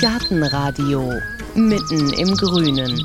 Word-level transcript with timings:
Gartenradio 0.00 1.12
mitten 1.54 2.12
im 2.12 2.36
Grünen. 2.36 3.04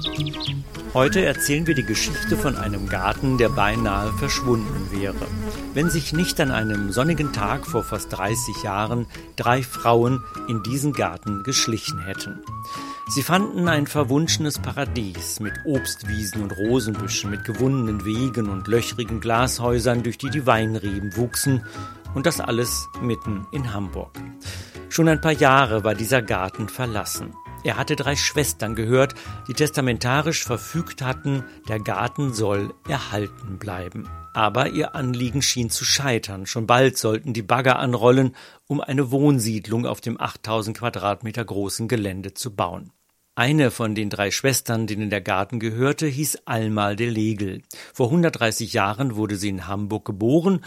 Heute 0.94 1.24
erzählen 1.24 1.68
wir 1.68 1.76
die 1.76 1.86
Geschichte 1.86 2.36
von 2.36 2.56
einem 2.56 2.90
Garten, 2.90 3.38
der 3.38 3.50
beinahe 3.50 4.12
verschwunden 4.14 4.90
wäre. 4.92 5.28
Wenn 5.74 5.90
sich 5.90 6.14
nicht 6.14 6.42
an 6.42 6.52
einem 6.52 6.92
sonnigen 6.92 7.32
Tag 7.32 7.68
vor 7.68 7.84
fast 7.84 8.12
30 8.12 8.64
Jahren 8.64 9.06
drei 9.36 9.62
Frauen 9.62 10.24
in 10.48 10.64
diesen 10.64 10.94
Garten 10.94 11.44
geschlichen 11.44 12.00
hätten. 12.00 12.40
Sie 13.08 13.24
fanden 13.24 13.68
ein 13.68 13.88
verwunschenes 13.88 14.60
Paradies 14.60 15.40
mit 15.40 15.54
Obstwiesen 15.66 16.44
und 16.44 16.58
Rosenbüschen, 16.58 17.32
mit 17.32 17.44
gewundenen 17.44 18.06
Wegen 18.06 18.50
und 18.50 18.68
löchrigen 18.68 19.20
Glashäusern, 19.20 20.04
durch 20.04 20.18
die 20.18 20.30
die 20.30 20.46
Weinreben 20.46 21.16
wuchsen, 21.16 21.64
und 22.16 22.26
das 22.26 22.40
alles 22.40 22.88
mitten 23.02 23.48
in 23.52 23.74
Hamburg. 23.74 24.12
Schon 24.90 25.08
ein 25.08 25.22
paar 25.22 25.34
Jahre 25.34 25.84
war 25.84 25.96
dieser 25.96 26.22
Garten 26.22 26.68
verlassen. 26.68 27.36
Er 27.64 27.78
hatte 27.78 27.96
drei 27.96 28.16
Schwestern 28.16 28.74
gehört, 28.74 29.16
die 29.48 29.54
testamentarisch 29.54 30.44
verfügt 30.44 31.02
hatten, 31.02 31.44
der 31.68 31.80
Garten 31.80 32.34
soll 32.34 32.74
erhalten 32.88 33.60
bleiben. 33.60 34.10
Aber 34.34 34.70
ihr 34.70 34.96
Anliegen 34.96 35.42
schien 35.42 35.70
zu 35.70 35.84
scheitern. 35.84 36.46
Schon 36.46 36.68
bald 36.68 36.98
sollten 36.98 37.34
die 37.34 37.42
Bagger 37.42 37.78
anrollen, 37.78 38.36
um 38.68 38.80
eine 38.80 39.12
Wohnsiedlung 39.12 39.86
auf 39.86 40.00
dem 40.00 40.20
8000 40.20 40.78
Quadratmeter 40.78 41.44
großen 41.44 41.88
Gelände 41.88 42.34
zu 42.34 42.56
bauen. 42.56 42.94
Eine 43.40 43.72
von 43.72 43.96
den 43.96 44.10
drei 44.10 44.32
Schwestern, 44.32 44.86
denen 44.86 45.10
der 45.10 45.22
Garten 45.22 45.62
gehörte, 45.62 46.08
hieß 46.08 46.40
Alma 46.44 46.94
de 46.94 47.10
Legel. 47.10 47.62
Vor 47.94 48.08
130 48.08 48.74
Jahren 48.74 49.16
wurde 49.16 49.38
sie 49.38 49.48
in 49.48 49.66
Hamburg 49.66 50.04
geboren 50.04 50.60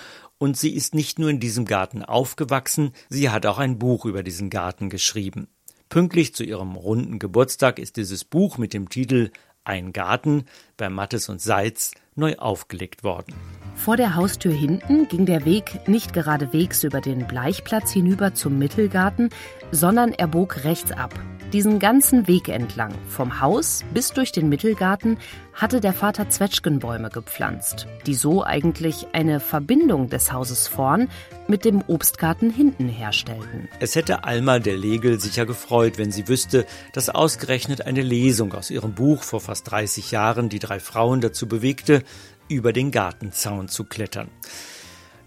und 0.43 0.57
sie 0.57 0.75
ist 0.75 0.93
nicht 0.93 1.21
nur 1.21 1.31
in 1.31 1.39
diesem 1.39 1.67
Garten 1.67 2.05
aufgewachsen, 2.05 2.91
sie 3.09 3.31
hat 3.31 3.47
auch 3.47 3.61
ein 3.61 3.79
Buch 3.79 4.07
über 4.07 4.25
diesen 4.25 4.51
Garten 4.51 4.91
geschrieben. 4.91 5.47
Pünktlich 5.89 6.35
zu 6.35 6.43
ihrem 6.43 6.75
runden 6.75 7.21
Geburtstag 7.21 7.79
ist 7.79 7.97
dieses 7.97 8.25
Buch 8.25 8.59
mit 8.59 8.75
dem 8.75 8.89
Titel 8.89 9.31
Ein 9.63 9.93
Garten 9.93 10.47
bei 10.77 10.89
Mattes 10.89 11.29
und 11.29 11.41
Seitz 11.41 11.93
neu 12.17 12.35
aufgelegt 12.39 13.05
worden. 13.05 13.35
Vor 13.77 13.97
der 13.97 14.17
Haustür 14.17 14.53
hinten 14.53 15.07
ging 15.07 15.27
der 15.27 15.45
Weg 15.45 15.87
nicht 15.87 16.13
geradewegs 16.13 16.83
über 16.83 17.01
den 17.01 17.29
Bleichplatz 17.29 17.93
hinüber 17.93 18.35
zum 18.35 18.59
Mittelgarten, 18.59 19.31
sondern 19.71 20.11
er 20.11 20.27
bog 20.27 20.65
rechts 20.65 20.91
ab. 20.91 21.15
Diesen 21.53 21.79
ganzen 21.79 22.29
Weg 22.29 22.49
entlang, 22.49 22.95
vom 23.11 23.43
Haus 23.43 23.85
bis 23.93 24.13
durch 24.13 24.33
den 24.33 24.49
Mittelgarten, 24.49 25.19
hatte 25.53 25.83
der 25.83 25.93
Vater 25.93 26.31
Zwetschgenbäume 26.31 27.11
gepflanzt, 27.11 27.87
die 28.07 28.15
so 28.15 28.43
eigentlich 28.43 29.09
eine 29.13 29.39
Verbindung 29.39 30.09
des 30.09 30.33
Hauses 30.33 30.67
vorn 30.67 31.11
mit 31.49 31.67
dem 31.67 31.85
Obstgarten 31.89 32.49
hinten 32.49 32.89
herstellten. 32.89 33.69
Es 33.81 33.97
hätte 33.97 34.25
Alma 34.25 34.61
der 34.61 34.79
Legel 34.79 35.21
sicher 35.21 35.45
gefreut, 35.45 35.99
wenn 35.99 36.11
sie 36.11 36.27
wüsste, 36.27 36.65
dass 36.95 37.11
ausgerechnet 37.11 37.85
eine 37.87 38.01
Lesung 38.01 38.55
aus 38.55 38.71
ihrem 38.71 38.95
Buch 38.95 39.23
vor 39.23 39.43
fast 39.43 39.71
30 39.71 40.11
Jahren 40.11 40.49
die 40.49 40.59
drei 40.59 40.81
Frauen 40.81 41.21
dazu 41.21 41.47
bewegte, 41.47 42.03
über 42.49 42.73
den 42.73 42.91
Gartenzaun 42.91 43.69
zu 43.69 43.85
klettern. 43.85 44.31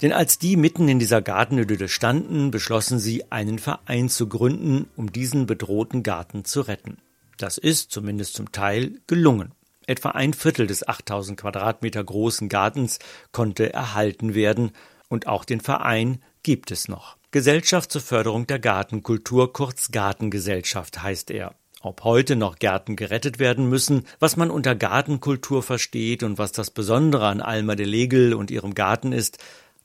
Denn 0.02 0.12
als 0.12 0.38
die 0.38 0.58
mitten 0.58 0.90
in 0.90 1.00
dieser 1.00 1.22
Gartenidylle 1.22 1.88
standen, 1.88 2.52
beschlossen 2.52 3.00
sie, 3.00 3.32
einen 3.32 3.60
Verein 3.60 4.10
zu 4.10 4.28
gründen, 4.28 4.88
um 4.96 5.12
diesen 5.12 5.46
bedrohten 5.46 6.04
Garten 6.04 6.44
zu 6.44 6.62
retten. 6.62 6.98
Das 7.38 7.58
ist, 7.58 7.92
zumindest 7.92 8.34
zum 8.34 8.52
Teil, 8.52 9.00
gelungen. 9.08 9.52
Etwa 9.88 10.10
ein 10.10 10.34
Viertel 10.34 10.68
des 10.68 10.88
8000 10.88 11.40
Quadratmeter 11.40 12.04
großen 12.04 12.50
Gartens 12.50 13.00
konnte 13.32 13.72
erhalten 13.72 14.34
werden 14.34 14.72
und 15.10 15.28
auch 15.28 15.46
den 15.46 15.62
Verein 15.62 16.22
gibt 16.44 16.72
es 16.72 16.88
noch. 16.88 17.18
Gesellschaft 17.32 17.92
zur 17.92 18.02
Förderung 18.02 18.48
der 18.48 18.60
Gartenkultur, 18.60 19.54
kurz 19.54 19.92
Gartengesellschaft 19.92 21.04
heißt 21.04 21.32
er. 21.32 21.54
Ob 21.82 22.04
heute 22.04 22.36
noch 22.36 22.58
Gärten 22.58 22.96
gerettet 22.96 23.38
werden 23.38 23.70
müssen, 23.70 24.06
was 24.20 24.38
man 24.38 24.50
unter 24.50 24.74
Gartenkultur 24.74 25.62
versteht 25.62 26.24
und 26.24 26.40
was 26.40 26.52
das 26.52 26.72
Besondere 26.72 27.28
an 27.28 27.42
Alma 27.42 27.76
de 27.76 27.86
Legel 27.86 28.34
und 28.34 28.50
ihrem 28.50 28.74
Garten 28.74 29.12
ist, 29.12 29.38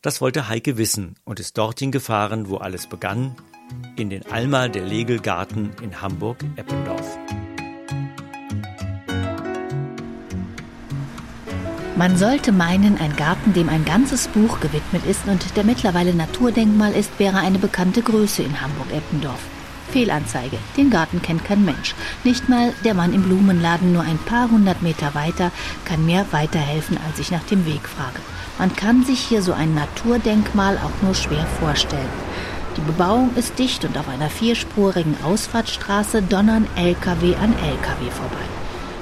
das 0.03 0.21
wollte 0.21 0.49
Heike 0.49 0.78
wissen 0.78 1.16
und 1.25 1.41
ist 1.41 1.59
dorthin 1.59 1.93
gefahren, 1.93 2.49
wo 2.49 2.56
alles 2.56 2.87
begann, 2.87 3.37
in 3.97 4.11
den 4.11 4.27
Alma 4.31 4.69
der 4.69 4.84
Legelgarten 4.84 5.72
in 5.83 6.00
Hamburg-Eppendorf. 6.00 7.19
Man 11.97 12.16
sollte 12.16 12.50
meinen, 12.50 12.97
ein 12.97 13.15
Garten, 13.15 13.53
dem 13.53 13.69
ein 13.69 13.84
ganzes 13.84 14.28
Buch 14.28 14.61
gewidmet 14.61 15.05
ist 15.05 15.27
und 15.27 15.55
der 15.55 15.65
mittlerweile 15.65 16.15
Naturdenkmal 16.15 16.93
ist, 16.93 17.19
wäre 17.19 17.37
eine 17.37 17.59
bekannte 17.59 18.00
Größe 18.00 18.43
in 18.43 18.59
Hamburg-Eppendorf. 18.59 19.59
Fehlanzeige. 19.90 20.58
Den 20.76 20.90
Garten 20.90 21.20
kennt 21.22 21.44
kein 21.44 21.64
Mensch. 21.64 21.94
Nicht 22.24 22.48
mal 22.48 22.72
der 22.84 22.94
Mann 22.94 23.12
im 23.12 23.22
Blumenladen 23.22 23.92
nur 23.92 24.02
ein 24.02 24.18
paar 24.18 24.50
hundert 24.50 24.82
Meter 24.82 25.14
weiter 25.14 25.50
kann 25.84 26.06
mir 26.06 26.26
weiterhelfen, 26.30 26.98
als 27.06 27.18
ich 27.18 27.30
nach 27.30 27.44
dem 27.44 27.66
Weg 27.66 27.88
frage. 27.88 28.20
Man 28.58 28.74
kann 28.76 29.04
sich 29.04 29.20
hier 29.20 29.42
so 29.42 29.52
ein 29.52 29.74
Naturdenkmal 29.74 30.78
auch 30.78 31.02
nur 31.02 31.14
schwer 31.14 31.46
vorstellen. 31.60 32.08
Die 32.76 32.82
Bebauung 32.82 33.34
ist 33.34 33.58
dicht 33.58 33.84
und 33.84 33.98
auf 33.98 34.08
einer 34.08 34.30
vierspurigen 34.30 35.16
Ausfahrtsstraße 35.24 36.22
donnern 36.22 36.66
LKW 36.76 37.34
an 37.36 37.52
LKW 37.52 38.10
vorbei. 38.10 38.44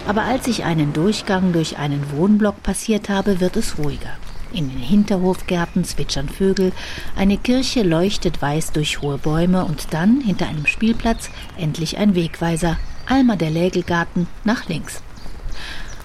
Aber 0.07 0.23
als 0.23 0.47
ich 0.47 0.65
einen 0.65 0.95
Durchgang 0.95 1.53
durch 1.53 1.77
einen 1.79 2.11
Wohnblock 2.13 2.63
passiert 2.63 3.11
habe, 3.11 3.41
wird 3.41 3.57
es 3.57 3.77
ruhiger. 3.79 4.17
In 4.53 4.71
den 4.71 4.79
Hinterhofgärten 4.79 5.85
zwitschern 5.85 6.29
Vögel, 6.29 6.73
eine 7.17 7.37
Kirche 7.37 7.83
leuchtet 7.83 8.41
weiß 8.41 8.73
durch 8.73 9.03
hohe 9.03 9.19
Bäume 9.19 9.65
und 9.65 9.89
dann, 9.91 10.21
hinter 10.21 10.49
einem 10.49 10.67
Spielplatz, 10.67 11.31
endlich 11.59 11.99
ein 11.99 12.15
Wegweiser, 12.15 12.79
Alma 13.07 13.37
der 13.37 13.51
Lägelgarten, 13.51 14.27
nach 14.45 14.69
links. 14.69 15.03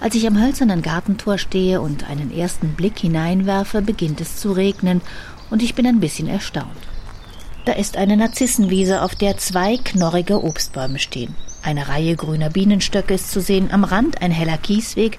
Als 0.00 0.14
ich 0.14 0.26
am 0.26 0.38
hölzernen 0.38 0.82
Gartentor 0.82 1.38
stehe 1.38 1.80
und 1.80 2.08
einen 2.10 2.30
ersten 2.30 2.74
Blick 2.74 2.98
hineinwerfe, 2.98 3.80
beginnt 3.80 4.20
es 4.20 4.36
zu 4.36 4.52
regnen 4.52 5.00
und 5.50 5.62
ich 5.62 5.74
bin 5.74 5.86
ein 5.86 6.00
bisschen 6.00 6.28
erstaunt. 6.28 6.76
Da 7.64 7.72
ist 7.72 7.96
eine 7.96 8.18
Narzissenwiese, 8.18 9.00
auf 9.00 9.14
der 9.14 9.38
zwei 9.38 9.78
knorrige 9.78 10.44
Obstbäume 10.44 10.98
stehen. 10.98 11.34
Eine 11.62 11.88
Reihe 11.88 12.14
grüner 12.14 12.50
Bienenstöcke 12.50 13.14
ist 13.14 13.30
zu 13.30 13.40
sehen, 13.40 13.70
am 13.70 13.84
Rand 13.84 14.20
ein 14.20 14.32
heller 14.32 14.58
Kiesweg 14.58 15.18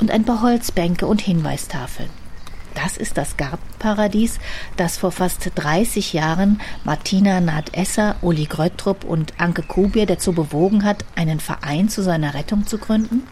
und 0.00 0.10
ein 0.10 0.24
paar 0.24 0.42
Holzbänke 0.42 1.06
und 1.06 1.22
Hinweistafeln. 1.22 2.10
Das 2.74 2.96
ist 2.96 3.16
das 3.16 3.36
Gartenparadies, 3.36 4.38
das 4.76 4.96
vor 4.96 5.12
fast 5.12 5.50
30 5.54 6.12
Jahren 6.12 6.60
Martina 6.84 7.40
Naht-Esser, 7.40 8.16
Uli 8.20 8.44
Gröttrup 8.44 9.04
und 9.04 9.32
Anke 9.38 9.62
Kubier 9.62 10.06
dazu 10.06 10.32
bewogen 10.32 10.84
hat, 10.84 11.04
einen 11.14 11.40
Verein 11.40 11.88
zu 11.88 12.02
seiner 12.02 12.34
Rettung 12.34 12.66
zu 12.66 12.78
gründen? 12.78 13.22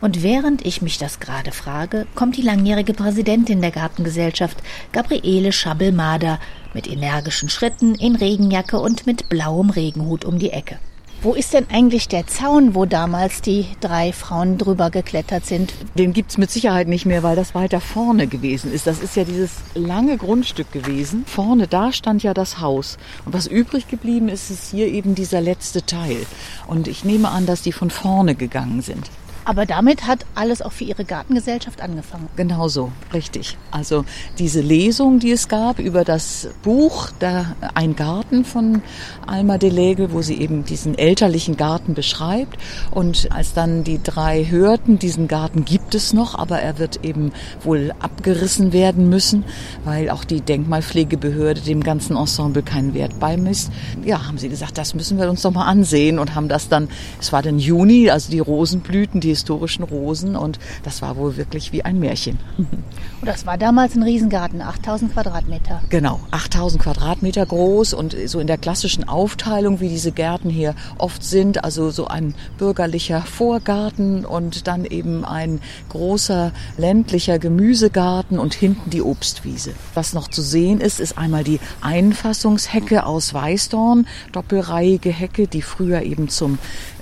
Und 0.00 0.22
während 0.22 0.64
ich 0.64 0.80
mich 0.80 0.98
das 0.98 1.18
gerade 1.18 1.50
frage, 1.50 2.06
kommt 2.14 2.36
die 2.36 2.42
langjährige 2.42 2.94
Präsidentin 2.94 3.60
der 3.60 3.72
Gartengesellschaft, 3.72 4.58
Gabriele 4.92 5.52
Schabel-Mader, 5.52 6.38
mit 6.72 6.86
energischen 6.86 7.48
Schritten, 7.48 7.94
in 7.96 8.14
Regenjacke 8.14 8.78
und 8.78 9.06
mit 9.06 9.28
blauem 9.28 9.70
Regenhut 9.70 10.24
um 10.24 10.38
die 10.38 10.50
Ecke. 10.50 10.78
Wo 11.20 11.34
ist 11.34 11.52
denn 11.52 11.66
eigentlich 11.68 12.06
der 12.06 12.28
Zaun, 12.28 12.76
wo 12.76 12.84
damals 12.84 13.42
die 13.42 13.66
drei 13.80 14.12
Frauen 14.12 14.56
drüber 14.56 14.88
geklettert 14.88 15.44
sind? 15.44 15.74
Den 15.96 16.12
gibt's 16.12 16.38
mit 16.38 16.48
Sicherheit 16.48 16.86
nicht 16.86 17.06
mehr, 17.06 17.24
weil 17.24 17.34
das 17.34 17.56
weiter 17.56 17.80
vorne 17.80 18.28
gewesen 18.28 18.72
ist. 18.72 18.86
Das 18.86 19.00
ist 19.00 19.16
ja 19.16 19.24
dieses 19.24 19.50
lange 19.74 20.16
Grundstück 20.16 20.70
gewesen. 20.70 21.24
Vorne 21.26 21.66
da 21.66 21.90
stand 21.90 22.22
ja 22.22 22.34
das 22.34 22.60
Haus. 22.60 22.98
Und 23.24 23.34
was 23.34 23.48
übrig 23.48 23.88
geblieben 23.88 24.28
ist, 24.28 24.48
ist 24.52 24.70
hier 24.70 24.86
eben 24.86 25.16
dieser 25.16 25.40
letzte 25.40 25.84
Teil. 25.84 26.24
Und 26.68 26.86
ich 26.86 27.04
nehme 27.04 27.30
an, 27.30 27.46
dass 27.46 27.62
die 27.62 27.72
von 27.72 27.90
vorne 27.90 28.36
gegangen 28.36 28.80
sind. 28.80 29.10
Aber 29.48 29.64
damit 29.64 30.06
hat 30.06 30.26
alles 30.34 30.60
auch 30.60 30.72
für 30.72 30.84
Ihre 30.84 31.06
Gartengesellschaft 31.06 31.80
angefangen. 31.80 32.28
Genau 32.36 32.68
so, 32.68 32.92
richtig. 33.14 33.56
Also 33.70 34.04
diese 34.38 34.60
Lesung, 34.60 35.20
die 35.20 35.32
es 35.32 35.48
gab 35.48 35.78
über 35.78 36.04
das 36.04 36.50
Buch 36.62 37.08
da 37.18 37.56
Ein 37.72 37.96
Garten 37.96 38.44
von 38.44 38.82
Alma 39.26 39.56
de 39.56 39.70
Legel, 39.70 40.12
wo 40.12 40.20
sie 40.20 40.38
eben 40.38 40.66
diesen 40.66 40.98
elterlichen 40.98 41.56
Garten 41.56 41.94
beschreibt. 41.94 42.58
Und 42.90 43.32
als 43.32 43.54
dann 43.54 43.84
die 43.84 44.02
drei 44.02 44.44
hörten, 44.44 44.98
diesen 44.98 45.28
Garten 45.28 45.64
gibt 45.64 45.94
es 45.94 46.12
noch, 46.12 46.34
aber 46.34 46.60
er 46.60 46.78
wird 46.78 47.02
eben 47.02 47.32
wohl 47.62 47.94
abgerissen 48.00 48.74
werden 48.74 49.08
müssen, 49.08 49.44
weil 49.82 50.10
auch 50.10 50.24
die 50.24 50.42
Denkmalpflegebehörde 50.42 51.62
dem 51.62 51.82
ganzen 51.82 52.18
Ensemble 52.18 52.62
keinen 52.62 52.92
Wert 52.92 53.18
beimisst. 53.18 53.72
Ja, 54.04 54.26
haben 54.26 54.36
sie 54.36 54.50
gesagt, 54.50 54.76
das 54.76 54.92
müssen 54.92 55.18
wir 55.18 55.30
uns 55.30 55.40
doch 55.40 55.52
mal 55.52 55.64
ansehen 55.64 56.18
und 56.18 56.34
haben 56.34 56.48
das 56.48 56.68
dann, 56.68 56.90
es 57.18 57.32
war 57.32 57.40
dann 57.40 57.58
Juni, 57.58 58.10
also 58.10 58.30
die 58.30 58.40
Rosenblüten, 58.40 59.22
die 59.22 59.37
historischen 59.38 59.84
Rosen 59.84 60.36
und 60.36 60.58
das 60.82 61.00
war 61.00 61.16
wohl 61.16 61.36
wirklich 61.36 61.72
wie 61.72 61.84
ein 61.84 61.98
Märchen. 61.98 62.38
Und 63.20 63.26
das 63.26 63.46
war 63.46 63.58
damals 63.58 63.96
ein 63.96 64.04
Riesengarten, 64.04 64.62
8000 64.62 65.12
Quadratmeter. 65.12 65.82
Genau, 65.88 66.20
8000 66.30 66.80
Quadratmeter 66.80 67.44
groß 67.44 67.92
und 67.92 68.16
so 68.26 68.38
in 68.38 68.46
der 68.46 68.58
klassischen 68.58 69.08
Aufteilung, 69.08 69.80
wie 69.80 69.88
diese 69.88 70.12
Gärten 70.12 70.48
hier 70.48 70.76
oft 70.98 71.24
sind, 71.24 71.64
also 71.64 71.90
so 71.90 72.06
ein 72.06 72.34
bürgerlicher 72.58 73.22
Vorgarten 73.22 74.24
und 74.24 74.68
dann 74.68 74.84
eben 74.84 75.24
ein 75.24 75.60
großer 75.88 76.52
ländlicher 76.76 77.40
Gemüsegarten 77.40 78.38
und 78.38 78.54
hinten 78.54 78.90
die 78.90 79.02
Obstwiese. 79.02 79.72
Was 79.94 80.12
noch 80.12 80.28
zu 80.28 80.40
sehen 80.40 80.80
ist, 80.80 81.00
ist 81.00 81.18
einmal 81.18 81.42
die 81.42 81.58
Einfassungshecke 81.80 83.04
aus 83.04 83.34
Weißdorn, 83.34 84.06
doppelreihige 84.30 85.10
Hecke, 85.10 85.48
die 85.48 85.62
früher 85.62 86.02
eben 86.02 86.28
zum 86.28 86.58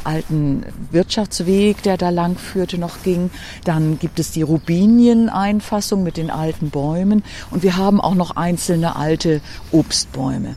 alten 0.06 0.64
Wirtschaftsweg, 0.90 1.82
der 1.82 1.96
da 1.96 2.10
lang 2.10 2.36
führte, 2.38 2.78
noch 2.78 3.02
ging. 3.02 3.30
Dann 3.64 3.98
gibt 3.98 4.18
es 4.18 4.30
die 4.30 4.42
Rubinien-Einfassung 4.42 6.04
mit 6.06 6.16
den 6.16 6.30
alten 6.30 6.70
Bäumen 6.70 7.22
und 7.50 7.62
wir 7.62 7.76
haben 7.76 8.00
auch 8.00 8.14
noch 8.14 8.36
einzelne 8.36 8.96
alte 8.96 9.42
Obstbäume. 9.72 10.56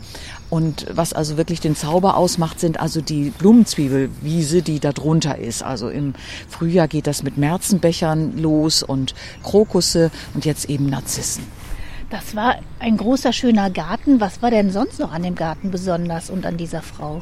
Und 0.49 0.87
was 0.91 1.13
also 1.13 1.37
wirklich 1.37 1.59
den 1.59 1.75
Zauber 1.75 2.17
ausmacht, 2.17 2.59
sind 2.59 2.79
also 2.79 3.01
die 3.01 3.31
Blumenzwiebelwiese, 3.31 4.61
die 4.61 4.79
da 4.79 4.93
drunter 4.93 5.37
ist. 5.37 5.61
Also 5.63 5.89
im 5.89 6.13
Frühjahr 6.47 6.87
geht 6.87 7.05
das 7.05 7.21
mit 7.21 7.37
Märzenbechern 7.37 8.37
los 8.37 8.81
und 8.81 9.13
Krokusse 9.43 10.09
und 10.33 10.45
jetzt 10.45 10.69
eben 10.69 10.87
Narzissen. 10.87 11.43
Das 12.09 12.35
war 12.35 12.55
ein 12.79 12.97
großer, 12.97 13.33
schöner 13.33 13.69
Garten. 13.69 14.19
Was 14.19 14.41
war 14.41 14.49
denn 14.49 14.71
sonst 14.71 14.99
noch 14.99 15.11
an 15.11 15.21
dem 15.21 15.35
Garten 15.35 15.69
besonders 15.69 16.31
und 16.31 16.47
an 16.47 16.57
dieser 16.57 16.81
Frau? 16.81 17.21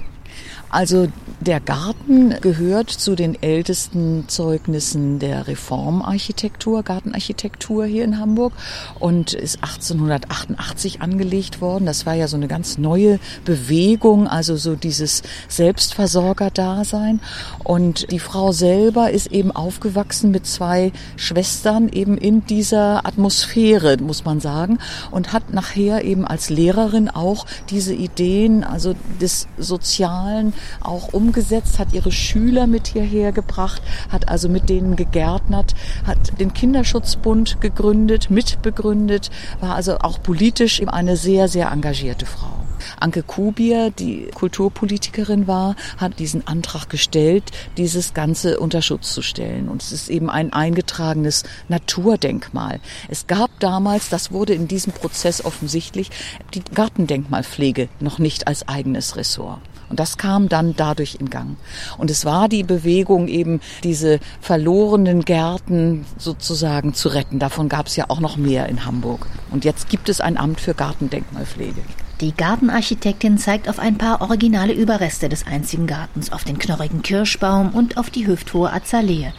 Also 0.69 1.07
der 1.39 1.59
Garten 1.59 2.35
gehört 2.41 2.89
zu 2.89 3.15
den 3.15 3.41
ältesten 3.41 4.25
Zeugnissen 4.27 5.19
der 5.19 5.47
Reformarchitektur, 5.47 6.83
Gartenarchitektur 6.83 7.85
hier 7.85 8.03
in 8.03 8.19
Hamburg 8.19 8.53
und 8.99 9.33
ist 9.33 9.63
1888 9.63 11.01
angelegt 11.01 11.61
worden. 11.61 11.85
Das 11.85 12.05
war 12.05 12.15
ja 12.15 12.27
so 12.27 12.35
eine 12.35 12.47
ganz 12.47 12.77
neue 12.77 13.19
Bewegung, 13.45 14.27
also 14.27 14.57
so 14.57 14.75
dieses 14.75 15.21
Selbstversorger-Dasein. 15.47 17.21
Und 17.63 18.11
die 18.11 18.19
Frau 18.19 18.51
selber 18.51 19.11
ist 19.11 19.27
eben 19.27 19.51
aufgewachsen 19.51 20.31
mit 20.31 20.47
zwei 20.47 20.91
Schwestern 21.15 21.87
eben 21.87 22.17
in 22.17 22.45
dieser 22.45 23.05
Atmosphäre, 23.05 23.97
muss 23.97 24.25
man 24.25 24.41
sagen, 24.41 24.79
und 25.11 25.33
hat 25.33 25.53
nachher 25.53 26.03
eben 26.03 26.25
als 26.25 26.49
Lehrerin 26.49 27.09
auch 27.09 27.45
diese 27.69 27.93
Ideen, 27.93 28.63
also 28.63 28.95
des 29.21 29.47
Sozialen, 29.57 30.53
auch 30.81 31.13
umgesetzt, 31.13 31.79
hat 31.79 31.93
ihre 31.93 32.11
Schüler 32.11 32.67
mit 32.67 32.87
hierher 32.87 33.31
gebracht, 33.31 33.81
hat 34.09 34.29
also 34.29 34.49
mit 34.49 34.69
denen 34.69 34.95
gegärtnert, 34.95 35.75
hat 36.05 36.39
den 36.39 36.53
Kinderschutzbund 36.53 37.61
gegründet, 37.61 38.29
mitbegründet, 38.29 39.29
war 39.59 39.75
also 39.75 39.99
auch 39.99 40.21
politisch 40.21 40.81
eine 40.87 41.17
sehr, 41.17 41.47
sehr 41.47 41.71
engagierte 41.71 42.25
Frau. 42.25 42.57
Anke 42.99 43.23
Kubier, 43.23 43.91
die 43.91 44.27
Kulturpolitikerin 44.33 45.47
war, 45.47 45.75
hat 45.97 46.19
diesen 46.19 46.47
Antrag 46.47 46.89
gestellt, 46.89 47.51
dieses 47.77 48.13
Ganze 48.13 48.59
unter 48.59 48.81
Schutz 48.81 49.13
zu 49.13 49.21
stellen. 49.21 49.69
Und 49.69 49.81
es 49.81 49.91
ist 49.91 50.09
eben 50.09 50.29
ein 50.29 50.53
eingetragenes 50.53 51.43
Naturdenkmal. 51.67 52.79
Es 53.09 53.27
gab 53.27 53.59
damals, 53.59 54.09
das 54.09 54.31
wurde 54.31 54.53
in 54.53 54.67
diesem 54.67 54.93
Prozess 54.93 55.43
offensichtlich, 55.43 56.09
die 56.53 56.63
Gartendenkmalpflege 56.63 57.89
noch 57.99 58.19
nicht 58.19 58.47
als 58.47 58.67
eigenes 58.67 59.15
Ressort. 59.15 59.61
Und 59.89 59.99
das 59.99 60.17
kam 60.17 60.49
dann 60.49 60.75
dadurch 60.75 61.17
in 61.19 61.29
Gang. 61.29 61.57
Und 61.97 62.11
es 62.11 62.25
war 62.25 62.49
die 62.49 62.63
Bewegung, 62.63 63.27
eben 63.27 63.61
diese 63.83 64.19
verlorenen 64.41 65.23
Gärten 65.23 66.05
sozusagen 66.17 66.93
zu 66.93 67.09
retten. 67.09 67.39
Davon 67.39 67.69
gab 67.69 67.87
es 67.87 67.95
ja 67.95 68.05
auch 68.09 68.19
noch 68.19 68.37
mehr 68.37 68.67
in 68.67 68.85
Hamburg. 68.85 69.27
Und 69.51 69.65
jetzt 69.65 69.89
gibt 69.89 70.09
es 70.09 70.21
ein 70.21 70.37
Amt 70.37 70.59
für 70.59 70.73
Gartendenkmalpflege. 70.73 71.81
Die 72.19 72.35
Gartenarchitektin 72.35 73.37
zeigt 73.37 73.69
auf 73.69 73.77
ein 73.77 73.99
paar 73.99 74.21
originale 74.21 74.73
Überreste 74.73 75.29
des 75.29 75.45
einzigen 75.45 75.85
Gartens, 75.85 76.31
auf 76.31 76.43
den 76.43 76.57
knorrigen 76.57 77.03
Kirschbaum 77.03 77.75
und 77.75 77.97
auf 77.97 78.09
die 78.09 78.25
hüfthohe 78.25 78.73
Azalee. 78.73 79.31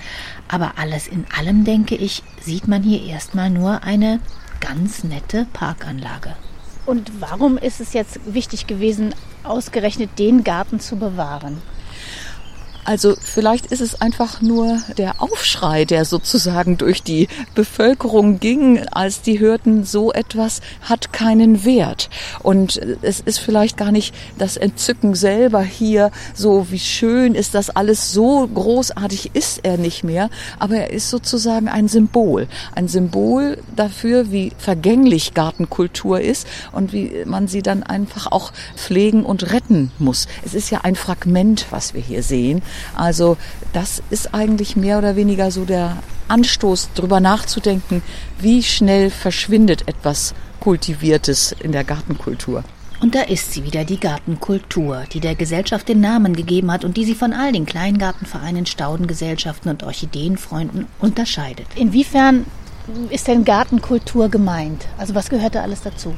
Aber 0.46 0.74
alles 0.76 1.08
in 1.08 1.26
allem, 1.36 1.64
denke 1.64 1.96
ich, 1.96 2.22
sieht 2.40 2.68
man 2.68 2.84
hier 2.84 3.02
erstmal 3.02 3.50
nur 3.50 3.82
eine 3.82 4.20
ganz 4.60 5.02
nette 5.02 5.46
Parkanlage. 5.52 6.36
Und 6.88 7.20
warum 7.20 7.58
ist 7.58 7.82
es 7.82 7.92
jetzt 7.92 8.18
wichtig 8.24 8.66
gewesen, 8.66 9.14
ausgerechnet 9.44 10.18
den 10.18 10.42
Garten 10.42 10.80
zu 10.80 10.96
bewahren? 10.96 11.60
Also 12.88 13.16
vielleicht 13.20 13.66
ist 13.66 13.82
es 13.82 14.00
einfach 14.00 14.40
nur 14.40 14.80
der 14.96 15.20
Aufschrei, 15.20 15.84
der 15.84 16.06
sozusagen 16.06 16.78
durch 16.78 17.02
die 17.02 17.28
Bevölkerung 17.54 18.40
ging, 18.40 18.82
als 18.90 19.20
die 19.20 19.40
hörten, 19.40 19.84
so 19.84 20.10
etwas 20.10 20.62
hat 20.80 21.12
keinen 21.12 21.66
Wert. 21.66 22.08
Und 22.42 22.80
es 23.02 23.20
ist 23.20 23.40
vielleicht 23.40 23.76
gar 23.76 23.92
nicht 23.92 24.14
das 24.38 24.56
Entzücken 24.56 25.14
selber 25.14 25.60
hier, 25.60 26.10
so 26.32 26.68
wie 26.70 26.78
schön 26.78 27.34
ist 27.34 27.54
das 27.54 27.68
alles, 27.68 28.10
so 28.10 28.48
großartig 28.48 29.32
ist 29.34 29.66
er 29.66 29.76
nicht 29.76 30.02
mehr, 30.02 30.30
aber 30.58 30.76
er 30.76 30.90
ist 30.90 31.10
sozusagen 31.10 31.68
ein 31.68 31.88
Symbol. 31.88 32.48
Ein 32.74 32.88
Symbol 32.88 33.58
dafür, 33.76 34.32
wie 34.32 34.52
vergänglich 34.56 35.34
Gartenkultur 35.34 36.22
ist 36.22 36.46
und 36.72 36.94
wie 36.94 37.26
man 37.26 37.48
sie 37.48 37.60
dann 37.60 37.82
einfach 37.82 38.32
auch 38.32 38.50
pflegen 38.76 39.24
und 39.24 39.52
retten 39.52 39.90
muss. 39.98 40.26
Es 40.42 40.54
ist 40.54 40.70
ja 40.70 40.80
ein 40.84 40.96
Fragment, 40.96 41.66
was 41.68 41.92
wir 41.92 42.00
hier 42.00 42.22
sehen. 42.22 42.62
Also 42.94 43.36
das 43.72 44.02
ist 44.10 44.34
eigentlich 44.34 44.76
mehr 44.76 44.98
oder 44.98 45.16
weniger 45.16 45.50
so 45.50 45.64
der 45.64 45.98
Anstoß, 46.28 46.90
darüber 46.94 47.20
nachzudenken, 47.20 48.02
wie 48.38 48.62
schnell 48.62 49.10
verschwindet 49.10 49.88
etwas 49.88 50.34
Kultiviertes 50.60 51.52
in 51.52 51.72
der 51.72 51.84
Gartenkultur. 51.84 52.64
Und 53.00 53.14
da 53.14 53.22
ist 53.22 53.52
sie 53.52 53.64
wieder, 53.64 53.84
die 53.84 54.00
Gartenkultur, 54.00 55.04
die 55.12 55.20
der 55.20 55.36
Gesellschaft 55.36 55.88
den 55.88 56.00
Namen 56.00 56.34
gegeben 56.34 56.72
hat 56.72 56.84
und 56.84 56.96
die 56.96 57.04
sie 57.04 57.14
von 57.14 57.32
all 57.32 57.52
den 57.52 57.64
Kleingartenvereinen, 57.64 58.66
Staudengesellschaften 58.66 59.70
und 59.70 59.84
Orchideenfreunden 59.84 60.86
unterscheidet. 60.98 61.68
Inwiefern 61.76 62.44
ist 63.10 63.28
denn 63.28 63.44
Gartenkultur 63.44 64.28
gemeint? 64.28 64.86
Also 64.98 65.14
was 65.14 65.28
gehört 65.28 65.54
da 65.54 65.62
alles 65.62 65.82
dazu? 65.82 66.14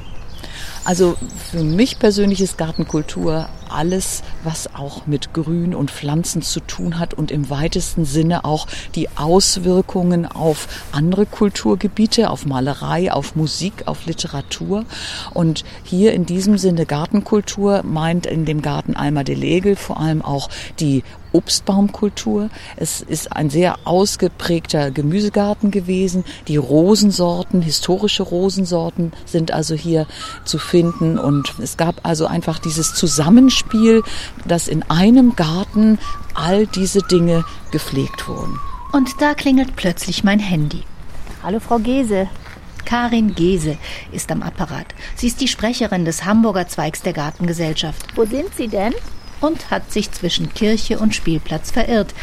Also 0.85 1.17
für 1.51 1.63
mich 1.63 1.99
persönlich 1.99 2.41
ist 2.41 2.57
Gartenkultur 2.57 3.49
alles, 3.73 4.23
was 4.45 4.75
auch 4.75 5.07
mit 5.07 5.33
Grün 5.33 5.75
und 5.75 5.91
Pflanzen 5.91 6.43
zu 6.43 6.61
tun 6.61 6.99
hat 6.99 7.15
und 7.15 7.31
im 7.31 7.51
weitesten 7.51 8.05
Sinne 8.05 8.45
auch 8.45 8.67
die 8.95 9.09
Auswirkungen 9.17 10.27
auf 10.27 10.69
andere 10.93 11.27
Kulturgebiete, 11.27 12.31
auf 12.31 12.47
Malerei, 12.47 13.13
auf 13.13 13.37
Musik, 13.37 13.85
auf 13.87 14.07
Literatur. 14.07 14.85
Und 15.33 15.65
hier 15.85 16.13
in 16.13 16.27
diesem 16.27 16.59
Sinne 16.59 16.87
Gartenkultur 16.87 17.83
meint 17.85 18.27
in 18.27 18.45
dem 18.45 18.63
Garten 18.63 18.97
Alma 18.97 19.25
de 19.25 19.35
Legel 19.35 19.77
vor 19.77 20.01
allem 20.01 20.23
auch 20.23 20.49
die 20.79 21.03
Obstbaumkultur. 21.33 22.51
Es 22.77 23.01
ist 23.01 23.33
ein 23.33 23.51
sehr 23.51 23.79
ausgeprägter 23.85 24.91
Gemüsegarten 24.91 25.71
gewesen. 25.71 26.25
Die 26.49 26.57
Rosensorten, 26.57 27.63
historische 27.63 28.23
Rosensorten 28.23 29.13
sind 29.27 29.53
also 29.53 29.75
hier 29.75 30.07
zu 30.45 30.59
finden. 30.59 31.19
Und 31.19 31.55
es 31.63 31.77
gab 31.77 32.01
also 32.03 32.27
einfach 32.27 32.59
dieses 32.59 32.95
Zusammenspiel, 32.95 33.60
dass 34.45 34.69
in 34.69 34.83
einem 34.85 35.37
Garten 35.37 35.99
all 36.35 36.67
diese 36.67 37.01
Dinge 37.01 37.45
gepflegt 37.71 38.29
wurden. 38.29 38.59
Und 38.93 39.21
da 39.21 39.35
klingelt 39.35 39.77
plötzlich 39.77 40.25
mein 40.25 40.39
Handy. 40.39 40.83
Hallo 41.43 41.61
Frau 41.61 41.79
Gese. 41.79 42.29
Karin 42.85 43.35
Gese 43.35 43.77
ist 44.11 44.33
am 44.33 44.43
Apparat. 44.43 44.87
Sie 45.15 45.29
ist 45.29 45.41
die 45.41 45.49
Sprecherin 45.49 46.05
des 46.05 46.25
Hamburger 46.25 46.67
Zweigs 46.67 47.03
der 47.03 47.13
Gartengesellschaft. 47.13 48.17
Wo 48.17 48.25
sind 48.25 48.55
Sie 48.57 48.69
denn? 48.69 48.95
und 49.41 49.71
hat 49.71 49.91
sich 49.91 50.13
zwischen 50.13 50.53
Kirche 50.53 50.99
und 50.99 51.15
Spielplatz 51.15 51.71
verirrt 51.71 52.15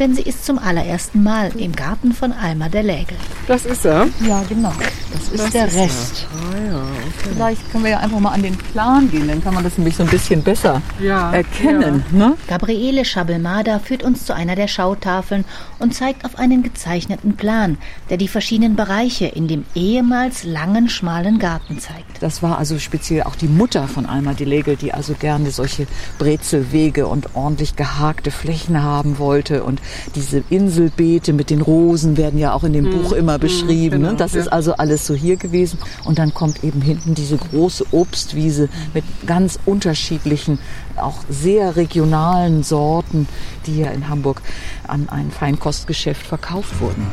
denn 0.00 0.14
sie 0.14 0.22
ist 0.22 0.44
zum 0.44 0.58
allerersten 0.58 1.22
Mal 1.22 1.50
im 1.56 1.72
Garten 1.72 2.12
von 2.12 2.32
Alma 2.32 2.68
der 2.68 2.82
Lägel. 2.82 3.16
Das 3.46 3.64
ist 3.66 3.84
er? 3.84 4.06
Ja, 4.26 4.42
genau. 4.48 4.72
Das 5.12 5.28
ist 5.28 5.38
das 5.38 5.50
der 5.50 5.66
ist 5.66 5.76
Rest. 5.76 6.26
Ah, 6.32 6.56
ja, 6.70 6.82
okay. 6.82 7.34
Vielleicht 7.34 7.72
können 7.72 7.84
wir 7.84 7.90
ja 7.92 7.98
einfach 7.98 8.18
mal 8.20 8.32
an 8.32 8.42
den 8.42 8.56
Plan 8.56 9.10
gehen, 9.10 9.28
dann 9.28 9.42
kann 9.42 9.54
man 9.54 9.64
das 9.64 9.78
nämlich 9.78 9.96
so 9.96 10.02
ein 10.02 10.08
bisschen 10.08 10.42
besser 10.42 10.82
ja, 11.00 11.32
erkennen. 11.32 12.04
Ja. 12.12 12.18
Ne? 12.18 12.36
Gabriele 12.48 13.04
Schabelmada 13.04 13.78
führt 13.78 14.02
uns 14.02 14.24
zu 14.24 14.34
einer 14.34 14.56
der 14.56 14.68
Schautafeln 14.68 15.44
und 15.78 15.94
zeigt 15.94 16.24
auf 16.24 16.38
einen 16.38 16.62
gezeichneten 16.62 17.36
Plan, 17.36 17.78
der 18.10 18.16
die 18.16 18.28
verschiedenen 18.28 18.76
Bereiche 18.76 19.26
in 19.26 19.48
dem 19.48 19.64
ehemals 19.74 20.44
langen, 20.44 20.88
schmalen 20.88 21.38
Garten 21.38 21.78
zeigt. 21.78 22.20
Das 22.20 22.42
war 22.42 22.58
also 22.58 22.78
speziell 22.78 23.22
auch 23.22 23.36
die 23.36 23.48
Mutter 23.48 23.86
von 23.88 24.06
Alma 24.06 24.34
de 24.34 24.46
Legel, 24.46 24.76
die 24.76 24.92
also 24.92 25.14
gerne 25.14 25.50
solche 25.50 25.86
Brezelwege 26.18 27.06
und 27.06 27.34
ordentlich 27.34 27.76
gehakte 27.76 28.30
Flächen 28.30 28.82
haben 28.82 29.18
wollte 29.18 29.62
und 29.64 29.80
Diese 30.14 30.42
Inselbeete 30.50 31.32
mit 31.32 31.50
den 31.50 31.60
Rosen 31.60 32.16
werden 32.16 32.38
ja 32.38 32.52
auch 32.52 32.64
in 32.64 32.72
dem 32.72 32.84
mhm. 32.84 33.02
Buch 33.02 33.12
immer 33.12 33.34
hm, 33.34 33.40
beschrieben. 33.40 34.00
Genau, 34.00 34.12
ne? 34.12 34.16
Das 34.16 34.34
ja. 34.34 34.40
ist 34.40 34.48
also 34.48 34.74
alles 34.74 35.06
so 35.06 35.14
hier 35.14 35.36
gewesen. 35.36 35.78
Und 36.04 36.18
dann 36.18 36.34
kommt 36.34 36.64
eben 36.64 36.80
hinten 36.80 37.14
diese 37.14 37.36
große 37.36 37.86
Obstwiese 37.92 38.68
mit 38.92 39.04
ganz 39.26 39.58
unterschiedlichen, 39.64 40.58
auch 40.96 41.24
sehr 41.28 41.76
regionalen 41.76 42.62
Sorten, 42.62 43.28
die 43.66 43.78
ja 43.78 43.90
in 43.90 44.08
Hamburg 44.08 44.42
an 44.86 45.08
ein 45.08 45.30
Feinkostgeschäft 45.30 46.26
verkauft 46.26 46.80
wurden. 46.80 47.06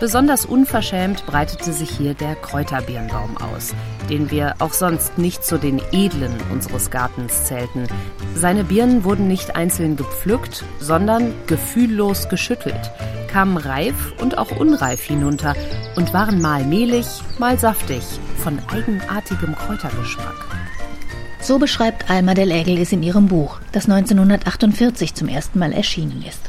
Besonders 0.00 0.44
unverschämt 0.44 1.24
breitete 1.24 1.72
sich 1.72 1.90
hier 1.90 2.14
der 2.14 2.34
Kräuterbirnbaum 2.34 3.36
aus, 3.36 3.74
den 4.10 4.30
wir 4.30 4.56
auch 4.58 4.72
sonst 4.72 5.18
nicht 5.18 5.44
zu 5.44 5.56
den 5.56 5.80
edlen 5.92 6.34
unseres 6.52 6.90
Gartens 6.90 7.44
zählten. 7.44 7.86
Seine 8.34 8.64
Birnen 8.64 9.04
wurden 9.04 9.28
nicht 9.28 9.54
einzeln 9.54 9.96
gepflückt, 9.96 10.64
sondern 10.80 11.32
gefühllos 11.46 12.28
geschüttelt, 12.28 12.90
kamen 13.28 13.56
reif 13.56 14.12
und 14.20 14.36
auch 14.36 14.50
unreif 14.50 15.02
hinunter 15.02 15.54
und 15.96 16.12
waren 16.12 16.42
mal 16.42 16.64
mehlig, 16.64 17.06
mal 17.38 17.58
saftig, 17.58 18.02
von 18.38 18.58
eigenartigem 18.68 19.54
Kräutergeschmack. 19.54 20.44
So 21.40 21.58
beschreibt 21.58 22.10
Alma 22.10 22.34
del 22.34 22.50
Egel 22.50 22.78
es 22.78 22.90
in 22.92 23.02
ihrem 23.02 23.28
Buch, 23.28 23.60
das 23.72 23.88
1948 23.88 25.14
zum 25.14 25.28
ersten 25.28 25.58
Mal 25.58 25.72
erschienen 25.72 26.24
ist. 26.26 26.40